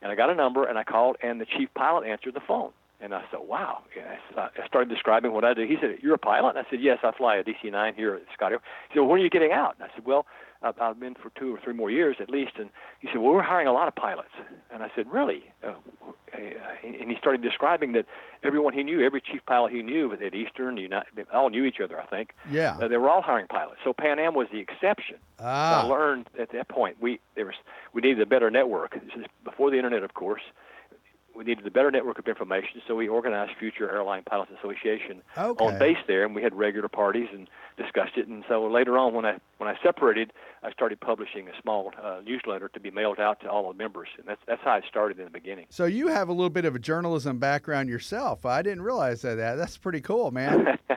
[0.01, 2.71] and I got a number and I called and the chief pilot answered the phone.
[3.01, 3.83] And I said, wow.
[3.97, 5.65] And I started describing what I do.
[5.67, 6.55] He said, you're a pilot?
[6.55, 8.61] And I said, yes, I fly a DC-9 here at Scott Air.
[8.89, 9.75] He said, well, when are you getting out?
[9.79, 10.25] And I said, well,
[10.61, 12.53] I've, I've been for two or three more years at least.
[12.57, 12.69] And
[12.99, 14.29] he said, well, we're hiring a lot of pilots.
[14.71, 15.43] And I said, really?
[15.63, 15.73] Uh,
[16.33, 18.05] and he started describing that
[18.43, 21.79] everyone he knew, every chief pilot he knew at Eastern, United, they all knew each
[21.83, 22.33] other, I think.
[22.49, 22.77] Yeah.
[22.81, 23.79] Uh, they were all hiring pilots.
[23.83, 25.17] So Pan Am was the exception.
[25.39, 25.81] Ah.
[25.81, 27.55] So I learned at that point we there was
[27.93, 28.93] we needed a better network.
[28.93, 30.41] This is before the internet, of course
[31.35, 35.65] we needed a better network of information, so we organized Future Airline Pilots Association okay.
[35.65, 38.27] on base there, and we had regular parties and discussed it.
[38.27, 40.31] And so later on, when I when I separated,
[40.63, 44.09] I started publishing a small uh, newsletter to be mailed out to all the members,
[44.17, 45.65] and that's that's how it started in the beginning.
[45.69, 48.45] So you have a little bit of a journalism background yourself.
[48.45, 49.35] I didn't realize that.
[49.35, 50.77] That's pretty cool, man.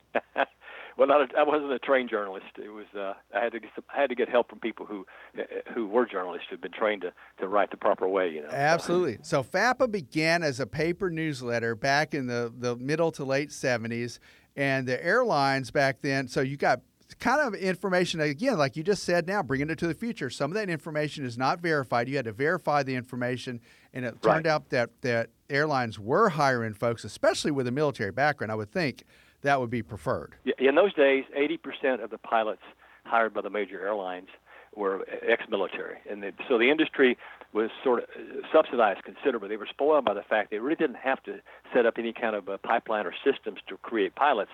[0.99, 2.47] well, not a, I wasn't a trained journalist.
[2.57, 4.85] It was uh, I had to get some, I had to get help from people
[4.85, 5.07] who
[5.39, 5.43] uh,
[5.73, 8.29] who were journalists who'd been trained to, to write the proper way.
[8.29, 8.49] You know.
[8.51, 9.19] Absolutely.
[9.23, 14.19] So FAPA began as a paper newsletter back in the the middle to late '70s,
[14.57, 16.27] and the airlines back then.
[16.27, 16.81] So you got
[17.21, 19.29] kind of information again, like you just said.
[19.29, 20.31] Now bringing it to the future.
[20.31, 22.09] Some of that information is not verified.
[22.09, 23.61] You had to verify the information,
[23.95, 24.47] and it turned Right.
[24.47, 28.51] out that that airlines were hiring folks, especially with a military background.
[28.51, 29.05] I would think
[29.43, 30.35] that would be preferred.
[30.59, 32.63] In those days, 80% of the pilots
[33.05, 34.29] hired by the major airlines
[34.77, 37.17] were ex-military, and so the industry
[37.53, 39.49] was sort of uh, subsidized considerably.
[39.49, 41.41] They were spoiled by the fact they really didn't have to
[41.73, 44.51] set up any kind of a pipeline or systems to create pilots.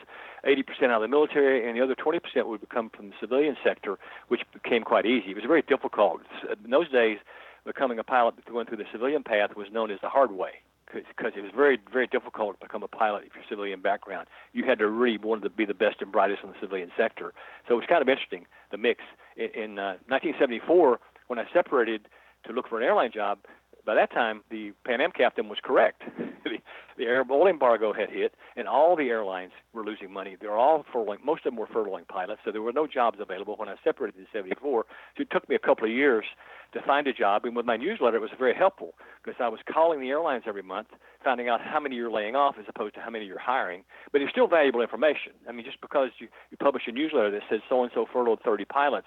[0.47, 3.99] 80% out of the military, and the other 20% would come from the civilian sector,
[4.29, 5.31] which became quite easy.
[5.31, 6.21] It was very difficult
[6.65, 7.19] in those days.
[7.67, 10.61] Becoming a pilot going through the civilian path was known as the hard way
[10.95, 14.27] because it was very, very difficult to become a pilot if you're civilian background.
[14.53, 17.33] You had to really want to be the best and brightest in the civilian sector.
[17.67, 19.03] So it was kind of interesting, the mix.
[19.37, 22.09] In, in uh, 1974, when I separated
[22.47, 23.39] to look for an airline job,
[23.85, 26.03] by that time the Pan Am captain was correct.
[26.97, 30.37] the air oil embargo had hit, and all the airlines were losing money.
[30.41, 31.25] They were all furloughing.
[31.25, 34.19] Most of them were furloughing pilots, so there were no jobs available when I separated
[34.19, 34.87] in '74.
[35.17, 36.25] So it took me a couple of years
[36.73, 39.61] to find a job, and with my newsletter, it was very helpful because I was
[39.73, 40.89] calling the airlines every month,
[41.23, 43.85] finding out how many you're laying off as opposed to how many you're hiring.
[44.13, 45.33] But it's still valuable information.
[45.49, 48.41] I mean, just because you, you publish a newsletter that says so and so furloughed
[48.45, 49.07] 30 pilots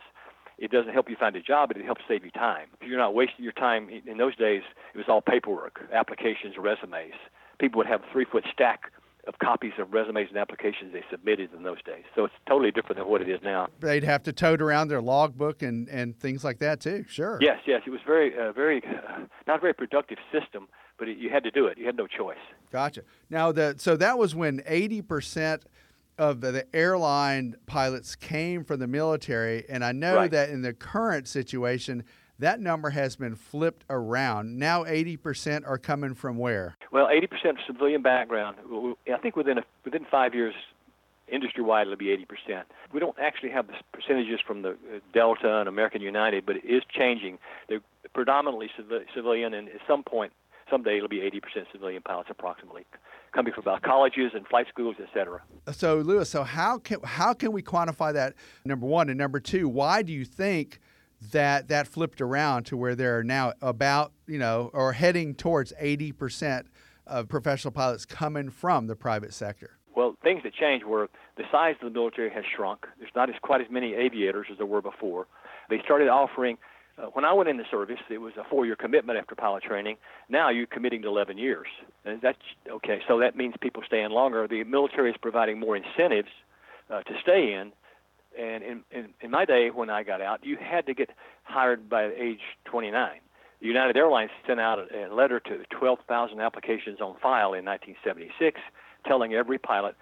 [0.58, 2.68] it doesn't help you find a job, but it helps save you time.
[2.82, 4.64] You're not wasting your time, in those days,
[4.94, 7.14] it was all paperwork, applications, resumes.
[7.60, 8.92] People would have a three foot stack
[9.28, 12.04] of copies of resumes and applications they submitted in those days.
[12.16, 13.68] So it's totally different than what it is now.
[13.82, 17.04] They'd have to tote around their logbook and, and things like that too.
[17.10, 17.38] Sure.
[17.42, 17.82] Yes, yes.
[17.86, 21.44] It was very, uh, very, uh, not a very productive system, but it, you had
[21.44, 21.78] to do it.
[21.78, 22.38] You had no choice.
[22.72, 23.02] Gotcha.
[23.30, 25.64] Now, the so that was when eighty percent
[26.18, 30.32] of the, the, airline pilots came from the military, and I know right.
[30.32, 32.04] that in the current situation,
[32.40, 34.58] that number has been flipped around.
[34.58, 36.76] Now, 80% are coming from where?
[36.92, 38.58] Well, 80% civilian background.
[39.12, 40.54] I think within a, within five years,
[41.28, 42.16] industry-wide, it'll be
[42.50, 42.64] 80%.
[42.94, 46.66] We don't actually have the percentages from the uh, Delta and American United, but it
[46.66, 47.40] is changing.
[47.68, 47.82] They're
[48.14, 48.70] predominantly
[49.14, 50.32] civilian, and at some point,
[50.70, 52.86] someday, it'll be 80% civilian pilots approximately
[53.34, 55.42] coming from uh, colleges and flight schools, et cetera.
[55.72, 58.36] So, Lewis, so how can how can we quantify that?
[58.66, 60.80] Number one, and number two, why do you think
[61.32, 65.74] that that flipped around to where there are now about you know or heading towards
[65.80, 66.68] 80 percent
[67.06, 69.78] of professional pilots coming from the private sector?
[69.96, 72.86] Well, things that changed were the size of the military has shrunk.
[73.00, 75.28] There's not as quite as many aviators as there were before.
[75.70, 76.58] They started offering
[76.98, 79.98] uh, when I went in the service, it was a four-year commitment after pilot training.
[80.30, 81.68] Now you're committing to 11 years.
[82.06, 82.38] And that's
[82.70, 83.00] okay.
[83.08, 84.48] So that means people stay in longer.
[84.48, 86.30] The military is providing more incentives
[86.90, 87.72] uh, to stay in.
[88.38, 91.10] And in, in, in my day, when I got out, you had to get
[91.44, 93.20] hired by age 29.
[93.60, 98.60] United Airlines sent out a, a letter to 12,000 applications on file in 1976,
[99.08, 99.96] telling every pilot,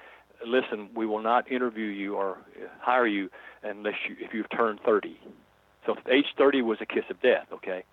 [0.45, 2.37] "Listen, we will not interview you or
[2.79, 3.29] hire you
[3.63, 5.17] unless you if you've turned 30."
[5.85, 7.83] So age 30 was a kiss of death, okay?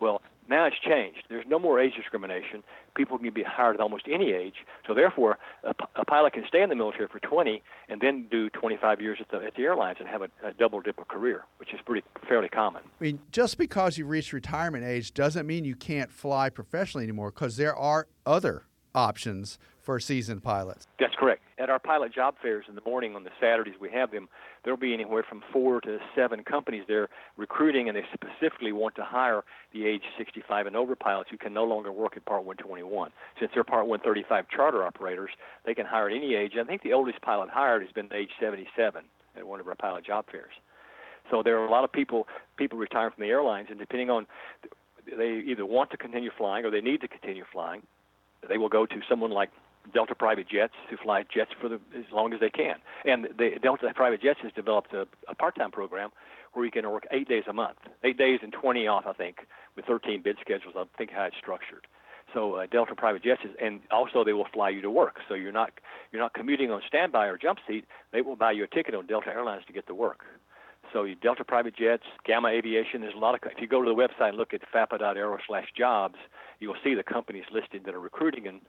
[0.00, 1.24] Well, now it's changed.
[1.28, 2.62] There's no more age discrimination.
[2.94, 4.54] People can be hired at almost any age.
[4.86, 8.48] So therefore, a, a pilot can stay in the military for 20 and then do
[8.50, 11.44] 25 years at the, at the airlines and have a, a double dip of career,
[11.58, 12.82] which is pretty fairly common.
[12.84, 17.30] I mean, just because you've reached retirement age doesn't mean you can't fly professionally anymore
[17.30, 20.86] because there are other options for seasoned pilots.
[20.98, 21.42] That's correct.
[21.58, 24.28] At our pilot job fairs in the morning on the Saturdays we have them,
[24.62, 29.04] there'll be anywhere from four to seven companies there recruiting, and they specifically want to
[29.04, 29.42] hire
[29.72, 33.10] the age 65 and over pilots who can no longer work at Part 121.
[33.40, 35.30] Since they're Part 135 charter operators,
[35.64, 36.52] they can hire at any age.
[36.60, 39.04] I think the oldest pilot hired has been age 77
[39.34, 40.52] at one of our pilot job fairs.
[41.30, 42.28] So there are a lot of people
[42.58, 44.26] people retiring from the airlines, and depending on
[45.06, 47.82] they either want to continue flying or they need to continue flying,
[48.46, 49.50] they will go to someone like
[49.92, 52.76] Delta Private Jets who fly jets for the, as long as they can.
[53.04, 56.10] And the Delta Private Jets has developed a, a part-time program
[56.52, 59.46] where you can work eight days a month, eight days and 20 off, I think,
[59.76, 60.74] with 13 bid schedules.
[60.76, 61.86] I think how it's structured.
[62.34, 65.16] So uh, Delta Private Jets is, and also they will fly you to work.
[65.28, 65.70] So you're not
[66.12, 67.84] you're not commuting on standby or jump seat.
[68.12, 70.24] They will buy you a ticket on Delta Airlines to get to work.
[70.92, 73.00] So Delta Private Jets, Gamma Aviation.
[73.00, 73.40] There's a lot of.
[73.50, 76.16] If you go to the website and look at fapa.aero slash jobs,
[76.60, 78.60] you will see the companies listed that are recruiting, and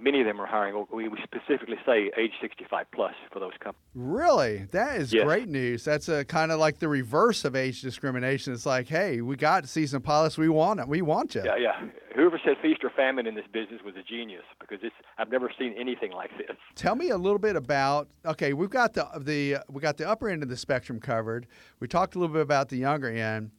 [0.00, 0.86] many of them are hiring.
[0.92, 3.82] We, specifically say age 65 plus for those companies.
[3.94, 5.24] Really, that is yes.
[5.24, 5.84] great news.
[5.84, 8.52] That's a kind of like the reverse of age discrimination.
[8.52, 10.36] It's like, hey, we got season pilots.
[10.36, 10.88] We want it.
[10.88, 11.42] We want you.
[11.44, 11.88] Yeah, yeah.
[12.14, 14.94] Whoever said feast or famine in this business was a genius because it's.
[15.18, 16.56] I've never seen anything like this.
[16.74, 18.08] Tell me a little bit about.
[18.24, 21.46] Okay, we've got the the we got the upper end of the spectrum covered.
[21.80, 23.50] We talked a little bit about the younger end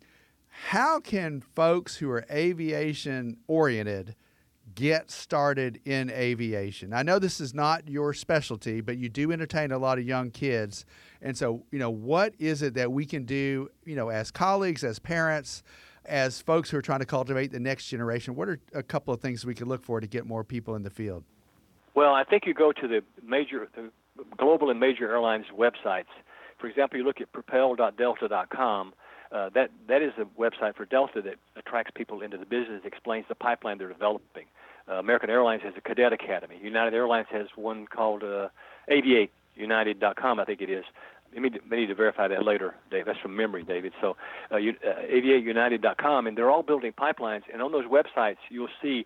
[0.50, 4.16] how can folks who are aviation oriented
[4.78, 6.94] get started in aviation?
[6.94, 10.30] I know this is not your specialty, but you do entertain a lot of young
[10.30, 10.86] kids.
[11.20, 14.84] And so, you know, what is it that we can do, you know, as colleagues,
[14.84, 15.64] as parents,
[16.06, 18.36] as folks who are trying to cultivate the next generation?
[18.36, 20.84] What are a couple of things we could look for to get more people in
[20.84, 21.24] the field?
[21.96, 23.90] Well, I think you go to the major, the
[24.38, 26.14] global and major airlines websites.
[26.60, 28.94] For example, you look at propel.delta.com
[29.32, 33.26] uh, that that is a website for Delta that attracts people into the business, explains
[33.28, 34.46] the pipeline they're developing.
[34.90, 36.58] Uh, American Airlines has a cadet academy.
[36.62, 38.50] United Airlines has one called uh,
[38.90, 40.86] AviateUnited.com, I think it is.
[41.34, 43.06] We need, to, need to verify that later, Dave.
[43.06, 43.92] That's from memory, David.
[44.00, 44.16] So,
[44.52, 47.42] uh, you, uh, AviateUnited.com, and they're all building pipelines.
[47.52, 49.06] And on those websites, you'll see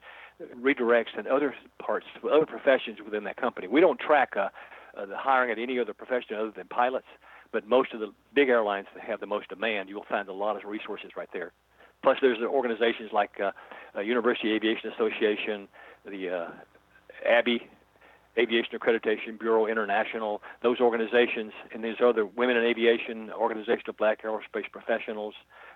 [0.60, 3.68] redirects and other parts, other professions within that company.
[3.68, 4.50] We don't track uh,
[4.98, 7.08] uh, the hiring at any other profession other than pilots.
[7.52, 10.34] But most of the big airlines that have the most demand, you will find a
[10.34, 11.52] lot of resources right there.
[12.04, 13.52] Plus, there's organizations like uh,
[13.96, 15.68] uh, University Aviation Association,
[16.06, 16.50] the uh,
[17.30, 17.68] ABI,
[18.38, 24.24] Aviation Accreditation Bureau International, those organizations, and there's other Women in Aviation, Organization of Black
[24.24, 25.34] Aerospace Professionals,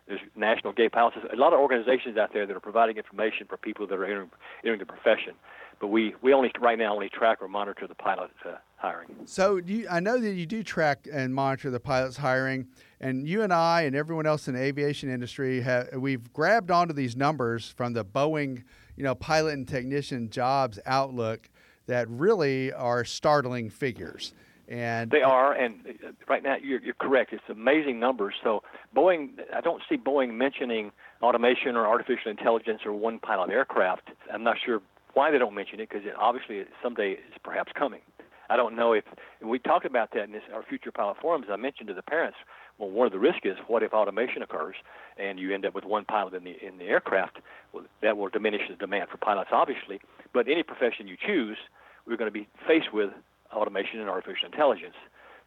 [0.08, 3.58] there's National Gay Pilots, a lot of organizations out there that are providing information for
[3.58, 4.32] people that are entering,
[4.64, 5.34] entering the profession.
[5.82, 8.56] But we, we only right now only track or monitor the pilot uh,
[8.86, 9.08] hiring.
[9.26, 12.68] So you, I know that you do track and monitor the pilots hiring,
[13.00, 16.94] and you and I and everyone else in the aviation industry have we've grabbed onto
[16.94, 18.64] these numbers from the Boeing,
[18.96, 21.50] you know, pilot and technician jobs outlook
[21.88, 24.34] that really are startling figures.
[24.68, 27.34] And they are, and uh, right now you're, you're correct.
[27.34, 28.34] It's amazing numbers.
[28.44, 28.64] So
[28.96, 34.10] Boeing, I don't see Boeing mentioning automation or artificial intelligence or one pilot aircraft.
[34.34, 34.82] I'm not sure
[35.14, 38.02] why they don't mention it because it obviously someday is perhaps coming.
[38.50, 39.04] I don't know if
[39.42, 41.48] we talked about that in this, our future pilot forums.
[41.52, 42.38] I mentioned to the parents,
[42.78, 44.76] well, one of the risks is what if automation occurs
[45.18, 47.38] and you end up with one pilot in the in the aircraft?
[47.74, 50.00] Well, that will diminish the demand for pilots, obviously.
[50.34, 51.58] But any profession you choose,
[52.06, 53.12] we're going to be faced with
[53.54, 54.96] automation and artificial intelligence.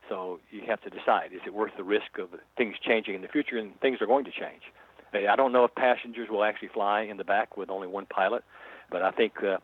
[0.09, 3.28] So you have to decide: is it worth the risk of things changing in the
[3.28, 3.59] future?
[3.59, 4.62] And things are going to change.
[5.12, 8.44] I don't know if passengers will actually fly in the back with only one pilot,
[8.90, 9.57] but I think uh,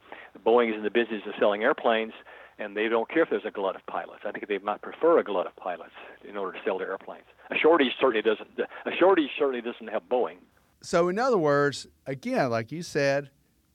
[0.45, 2.15] Boeing is in the business of selling airplanes
[2.59, 4.23] and they don't care if there's a glut of pilots.
[4.25, 5.93] I think they might prefer a glut of pilots
[6.29, 7.25] in order to sell their airplanes.
[7.51, 8.49] A shortage certainly doesn't.
[8.59, 10.37] A shortage certainly doesn't have Boeing.
[10.83, 13.31] So, in other words, again, like you said,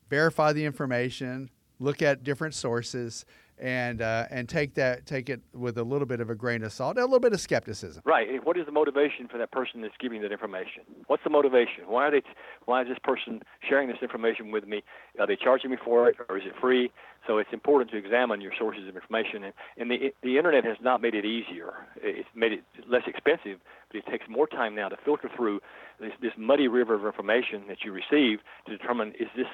[0.09, 1.49] verify the information,
[1.79, 3.25] look at different sources,
[3.59, 6.71] and uh, and take that take it with a little bit of a grain of
[6.71, 8.01] salt, a little bit of skepticism.
[8.05, 8.43] Right.
[8.45, 10.83] What is the motivation for that person that's giving that information?
[11.07, 11.83] What's the motivation?
[11.87, 12.21] Why are they?
[12.65, 14.83] Why is this person sharing this information with me?
[15.19, 16.91] Are they charging me for it, or is it free?
[17.27, 20.77] So it's important to examine your sources of information, and, and the the internet has
[20.81, 21.73] not made it easier.
[22.01, 23.59] It's made it less expensive,
[23.91, 25.59] but it takes more time now to filter through
[25.99, 29.47] this, this muddy river of information that you receive to determine is this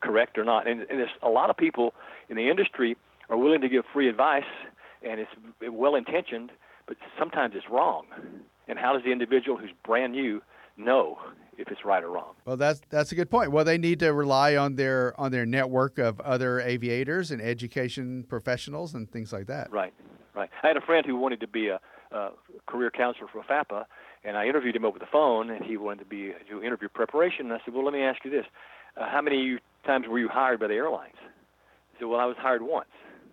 [0.00, 0.66] correct or not.
[0.66, 1.92] And, and there's a lot of people
[2.28, 2.96] in the industry
[3.30, 4.44] are willing to give free advice,
[5.02, 5.30] and it's
[5.62, 6.50] well intentioned,
[6.86, 8.06] but sometimes it's wrong.
[8.68, 10.42] And how does the individual who's brand new
[10.76, 11.18] know
[11.56, 12.34] if it's right or wrong?
[12.44, 13.52] Well, that's that's a good point.
[13.52, 18.24] Well, they need to rely on their on their network of other aviators and education
[18.28, 19.70] professionals and things like that.
[19.70, 19.94] Right,
[20.34, 20.50] right.
[20.62, 21.80] I had a friend who wanted to be a,
[22.12, 22.30] a
[22.66, 23.84] career counselor for FAPA,
[24.24, 27.46] and I interviewed him over the phone, and he wanted to be do interview preparation.
[27.46, 28.46] And I said, "Well, let me ask you this:
[28.96, 31.16] uh, How many times were you hired by the airlines?"
[31.92, 32.88] He said, "Well, I was hired once."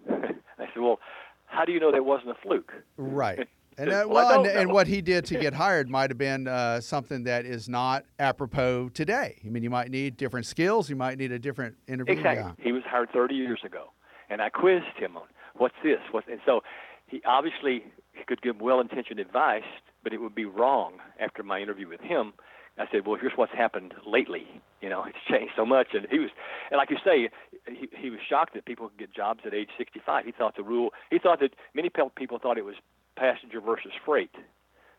[0.59, 0.99] I said, well,
[1.45, 2.73] how do you know that wasn't a fluke?
[2.97, 3.47] Right.
[3.79, 6.47] And, uh, well, well and, and, what he did to get hired might have been
[6.47, 9.39] uh, something that is not apropos today.
[9.45, 10.89] I mean, you might need different skills.
[10.89, 12.15] You might need a different interview.
[12.15, 12.43] Exactly.
[12.57, 12.63] Yeah.
[12.65, 13.91] He was hired 30 years ago,
[14.31, 15.27] and I quizzed him on
[15.57, 16.61] what's this, what's, and so
[17.05, 17.83] he obviously
[18.25, 19.61] could give well-intentioned advice,
[20.03, 22.33] but it would be wrong after my interview with him
[22.79, 24.45] I said, well, here's what's happened lately.
[24.81, 25.87] You know, it's changed so much.
[25.93, 26.29] And he was,
[26.69, 27.29] and like you say,
[27.69, 30.25] he, he was shocked that people could get jobs at age 65.
[30.25, 32.75] He thought the rule, he thought that many people thought it was
[33.15, 34.31] passenger versus freight,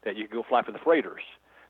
[0.05, 1.23] that you could go fly for the freighters.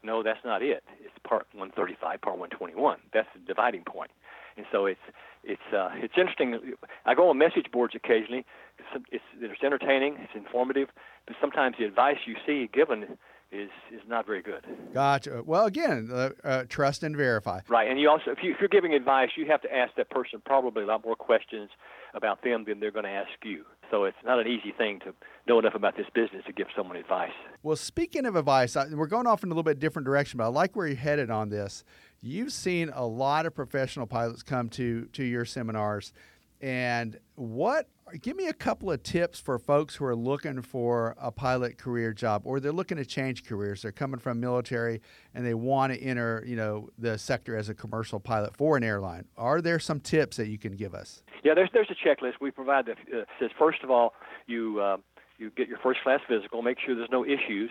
[0.02, 0.84] No, that's not it.
[1.00, 2.98] It's part 135, part 121.
[3.12, 4.10] That's the dividing point.
[4.56, 5.00] And so it's
[5.44, 6.74] it's uh, it's interesting.
[7.06, 8.44] I go on message boards occasionally.
[8.78, 10.16] It's, it's it's entertaining.
[10.18, 10.88] It's informative.
[11.26, 13.18] But sometimes the advice you see given
[13.50, 14.64] is is not very good.
[14.92, 15.42] Gotcha.
[15.44, 17.60] Well, again, uh, uh, trust and verify.
[17.68, 20.10] Right, and you also, if, you, if you're giving advice, you have to ask that
[20.10, 21.70] person probably a lot more questions
[22.14, 23.64] about them than they're going to ask you.
[23.90, 25.14] So it's not an easy thing to
[25.46, 27.32] know enough about this business to give someone advice.
[27.62, 30.44] Well, speaking of advice, I, we're going off in a little bit different direction, but
[30.44, 31.84] I like where you're headed on this.
[32.20, 36.12] You've seen a lot of professional pilots come to to your seminars,
[36.60, 37.88] and what
[38.20, 42.12] give me a couple of tips for folks who are looking for a pilot career
[42.12, 43.82] job or they're looking to change careers.
[43.82, 45.02] They're coming from military
[45.34, 48.82] and they want to enter you know the sector as a commercial pilot for an
[48.82, 49.26] airline.
[49.36, 51.22] Are there some tips that you can give us?
[51.44, 52.34] Yeah there's there's a checklist.
[52.40, 54.14] We provide that uh, says first of all
[54.46, 54.96] you uh,
[55.38, 57.70] you get your first class physical make sure there's no issues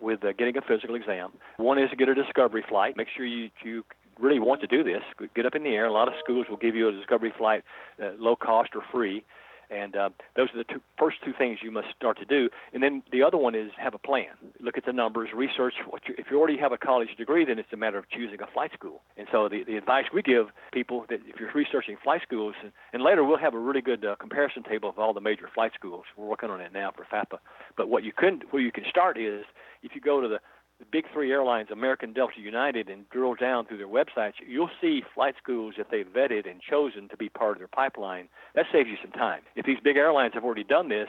[0.00, 1.32] with uh, getting a physical exam.
[1.56, 2.96] One is to get a discovery flight.
[2.96, 3.84] Make sure you you
[4.18, 5.02] really want to do this
[5.34, 7.62] get up in the air a lot of schools will give you a discovery flight
[8.02, 9.24] uh, low cost or free
[9.70, 12.48] and uh, those are the two, first two things you must start to do.
[12.72, 14.28] And then the other one is have a plan.
[14.60, 15.74] Look at the numbers, research.
[15.88, 18.40] What you, if you already have a college degree, then it's a matter of choosing
[18.40, 19.02] a flight school.
[19.16, 22.72] And so the, the advice we give people that if you're researching flight schools, and,
[22.92, 25.72] and later we'll have a really good uh, comparison table of all the major flight
[25.74, 26.04] schools.
[26.16, 27.38] We're working on it now for FAPA.
[27.76, 29.44] But what you can, where you can start is
[29.82, 30.38] if you go to the
[30.78, 35.02] the big three airlines, American, Delta, United, and drill down through their websites, you'll see
[35.14, 38.28] flight schools that they've vetted and chosen to be part of their pipeline.
[38.54, 39.40] That saves you some time.
[39.54, 41.08] If these big airlines have already done this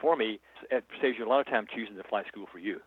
[0.00, 0.38] for me,
[0.70, 2.80] it saves you a lot of time choosing the flight school for you.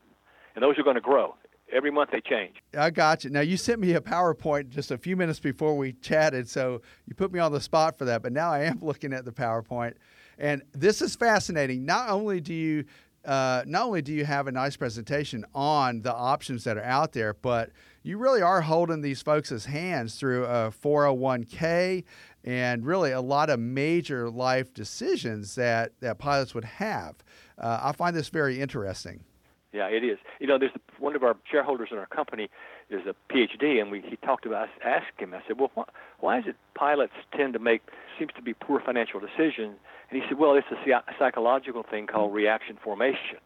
[0.55, 1.35] And those are going to grow.
[1.73, 2.55] Every month they change.
[2.77, 3.29] I got you.
[3.29, 7.15] Now you sent me a PowerPoint just a few minutes before we chatted, so you
[7.15, 8.21] put me on the spot for that.
[8.21, 9.93] But now I am looking at the PowerPoint
[10.37, 11.85] And this is fascinating.
[11.85, 12.85] Not only do you
[13.25, 17.13] uh, not only do you have a nice presentation on the options that are out
[17.13, 17.69] there, but
[18.03, 22.03] you really are holding these folks' hands through a 401k
[22.43, 27.15] and really a lot of major life decisions that, that pilots would have.
[27.57, 29.23] Uh, I find this very interesting.
[29.71, 30.17] Yeah, it is.
[30.39, 32.49] You know, there's one of our shareholders in our company
[32.91, 34.69] is a PhD, and we he talked about.
[34.83, 35.33] I asked him.
[35.33, 37.81] I said, "Well, wh- why is it pilots tend to make
[38.19, 39.77] seems to be poor financial decisions?"
[40.09, 43.39] And he said, "Well, it's a psychological thing called reaction formation.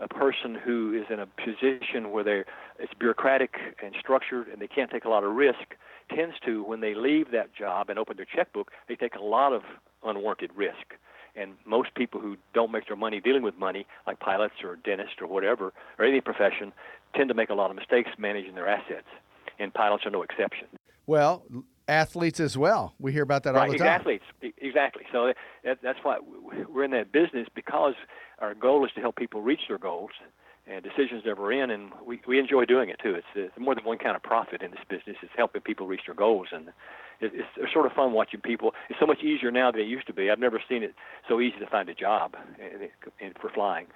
[0.00, 2.44] A person who is in a position where they
[2.78, 5.76] it's bureaucratic and structured, and they can't take a lot of risk,
[6.08, 9.52] tends to when they leave that job and open their checkbook, they take a lot
[9.52, 9.62] of
[10.02, 10.96] unwarranted risk."
[11.36, 15.20] And most people who don't make their money dealing with money, like pilots or dentists
[15.20, 16.72] or whatever, or any profession,
[17.14, 19.06] tend to make a lot of mistakes managing their assets.
[19.58, 20.68] And pilots are no exception.
[21.06, 21.44] Well,
[21.86, 22.94] athletes as well.
[22.98, 23.88] We hear about that right, all the time.
[23.88, 24.24] Athletes,
[24.58, 25.02] exactly.
[25.12, 25.32] So
[25.64, 26.18] that, that's why
[26.68, 27.94] we're in that business because
[28.38, 30.10] our goal is to help people reach their goals
[30.66, 33.14] and decisions that we're in, and we, we enjoy doing it too.
[33.14, 35.16] It's, it's more than one kind of profit in this business.
[35.20, 36.68] It's helping people reach their goals, and
[37.20, 38.72] it, it's, it's sort of fun watching people.
[38.88, 40.30] It's so much easier now than it used to be.
[40.30, 40.94] I've never seen it
[41.28, 42.88] so easy to find a job and,
[43.20, 43.86] and for flying.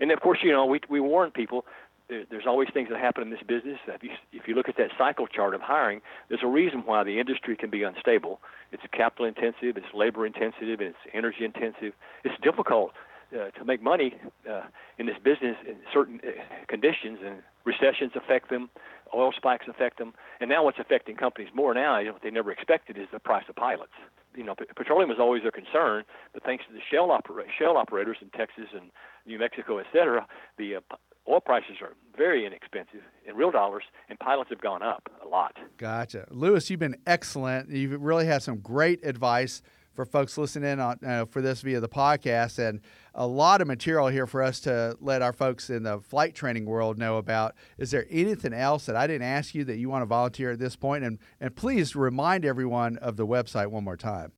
[0.00, 1.64] And of course, you know, we we warn people.
[2.08, 3.78] There, there's always things that happen in this business.
[3.86, 7.02] If you if you look at that cycle chart of hiring, there's a reason why
[7.02, 8.40] the industry can be unstable.
[8.72, 11.92] It's capital intensive, it's labor intensive, and it's energy intensive.
[12.24, 12.92] It's difficult
[13.32, 14.14] uh, to make money
[14.50, 14.62] uh,
[14.98, 16.30] in this business in certain uh,
[16.68, 18.68] conditions, and recessions affect them,
[19.14, 22.30] oil spikes affect them, and now what's affecting companies more now, you know, what they
[22.30, 23.92] never expected, is the price of pilots.
[24.36, 28.18] You know, petroleum was always their concern, but thanks to the shale, opera- shale operators
[28.20, 28.90] in Texas and
[29.26, 30.26] New Mexico, et cetera,
[30.58, 30.80] the uh,
[31.28, 35.56] oil prices are very inexpensive in real dollars, and pilots have gone up a lot.
[35.78, 36.26] Gotcha.
[36.30, 37.70] Lewis, you've been excellent.
[37.70, 39.62] You've really had some great advice
[39.94, 42.80] for folks listening on uh, for this via the podcast, and
[43.14, 46.66] a lot of material here for us to let our folks in the flight training
[46.66, 47.54] world know about.
[47.78, 50.58] Is there anything else that I didn't ask you that you want to volunteer at
[50.58, 51.04] this point?
[51.04, 54.32] And and please remind everyone of the website one more time.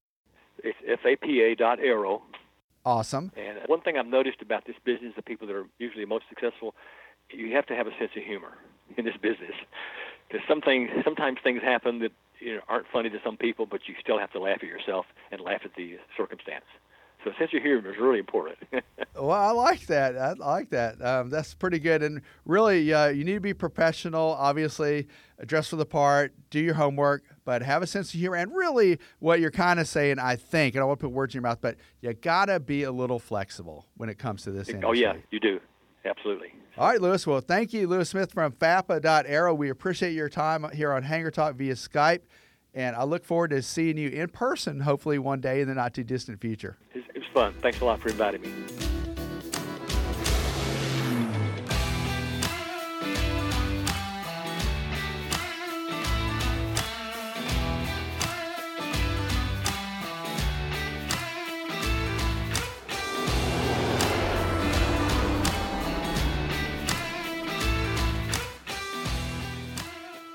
[0.62, 2.22] It's fapa.aero.
[2.86, 3.32] Awesome.
[3.36, 6.76] And one thing I've noticed about this business, the people that are usually most successful,
[7.30, 8.52] you have to have a sense of humor
[8.96, 9.54] in this business.
[10.28, 13.80] Because some things, sometimes things happen that you know, aren't funny to some people, but
[13.88, 16.64] you still have to laugh at yourself and laugh at the circumstance.
[17.24, 18.58] So a sense of humor is really important.
[19.16, 20.16] well, I like that.
[20.16, 21.04] I like that.
[21.04, 22.04] Um, that's pretty good.
[22.04, 24.36] And really, uh, you need to be professional.
[24.38, 25.08] Obviously,
[25.44, 28.36] dress for the part, do your homework, but have a sense of humor.
[28.36, 31.38] And really, what you're kind of saying, I think, and I won't put words in
[31.38, 34.68] your mouth, but you gotta be a little flexible when it comes to this.
[34.68, 34.86] Industry.
[34.86, 35.60] Oh yeah, you do.
[36.04, 36.52] Absolutely.
[36.76, 37.26] All right, Lewis.
[37.26, 39.54] Well, thank you, Lewis Smith from FAPA.aero.
[39.54, 42.20] We appreciate your time here on Hangar Talk via Skype.
[42.74, 45.94] And I look forward to seeing you in person, hopefully one day in the not
[45.94, 46.76] too distant future.
[46.94, 47.54] It was fun.
[47.62, 48.52] Thanks a lot for inviting me.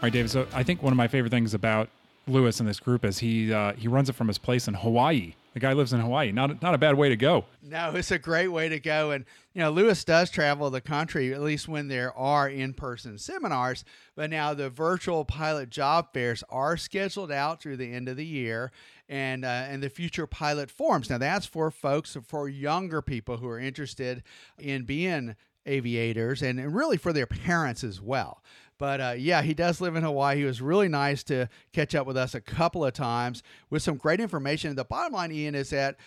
[0.02, 0.32] Right, David.
[0.32, 1.90] So I think one of my favorite things about
[2.28, 5.34] Lewis and this group is he uh, he runs it from his place in Hawaii.
[5.54, 6.32] The guy lives in Hawaii.
[6.32, 7.46] Not not a bad way to go.
[7.62, 9.12] No, it's a great way to go.
[9.12, 13.18] And you know, Lewis does travel the country at least when there are in person
[13.18, 13.84] seminars.
[14.16, 18.26] But now the virtual pilot job fairs are scheduled out through the end of the
[18.26, 18.72] year,
[19.10, 21.10] and uh, and the future pilot forums.
[21.10, 24.24] Now that's for folks for younger people who are interested
[24.58, 25.36] in being
[25.66, 28.42] aviators and, and really for their parents as well.
[28.82, 30.40] But uh, yeah, he does live in Hawaii.
[30.40, 33.96] He was really nice to catch up with us a couple of times with some
[33.96, 34.76] great information.
[34.76, 35.98] The bottom line, Ian, is that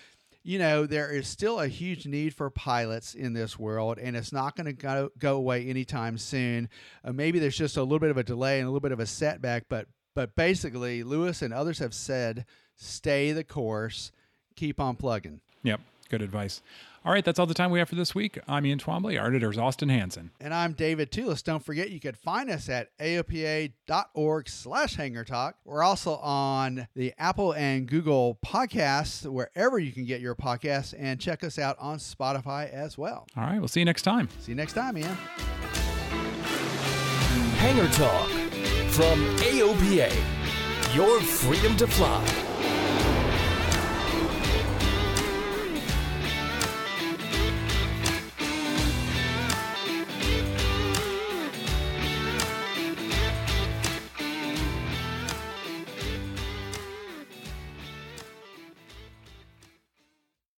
[0.42, 4.32] you know, there is still a huge need for pilots in this world, and it's
[4.32, 6.68] not going to go, go away anytime soon.
[7.04, 8.98] Uh, maybe there's just a little bit of a delay and a little bit of
[8.98, 12.44] a setback, but but basically, Lewis and others have said,
[12.74, 14.10] stay the course,
[14.56, 15.40] keep on plugging.
[15.62, 16.60] Yep, good advice.
[17.06, 18.38] All right, that's all the time we have for this week.
[18.48, 19.20] I'm Ian Twombly.
[19.20, 20.30] Our editor is Austin Hanson.
[20.40, 21.44] And I'm David Tulis.
[21.44, 25.56] Don't forget, you could find us at aopa.org slash hangar talk.
[25.66, 31.20] We're also on the Apple and Google podcasts, wherever you can get your podcasts, and
[31.20, 33.26] check us out on Spotify as well.
[33.36, 34.30] All right, we'll see you next time.
[34.40, 35.14] See you next time, Ian.
[37.58, 38.30] Hangar Talk
[38.92, 42.43] from AOPA, your freedom to fly.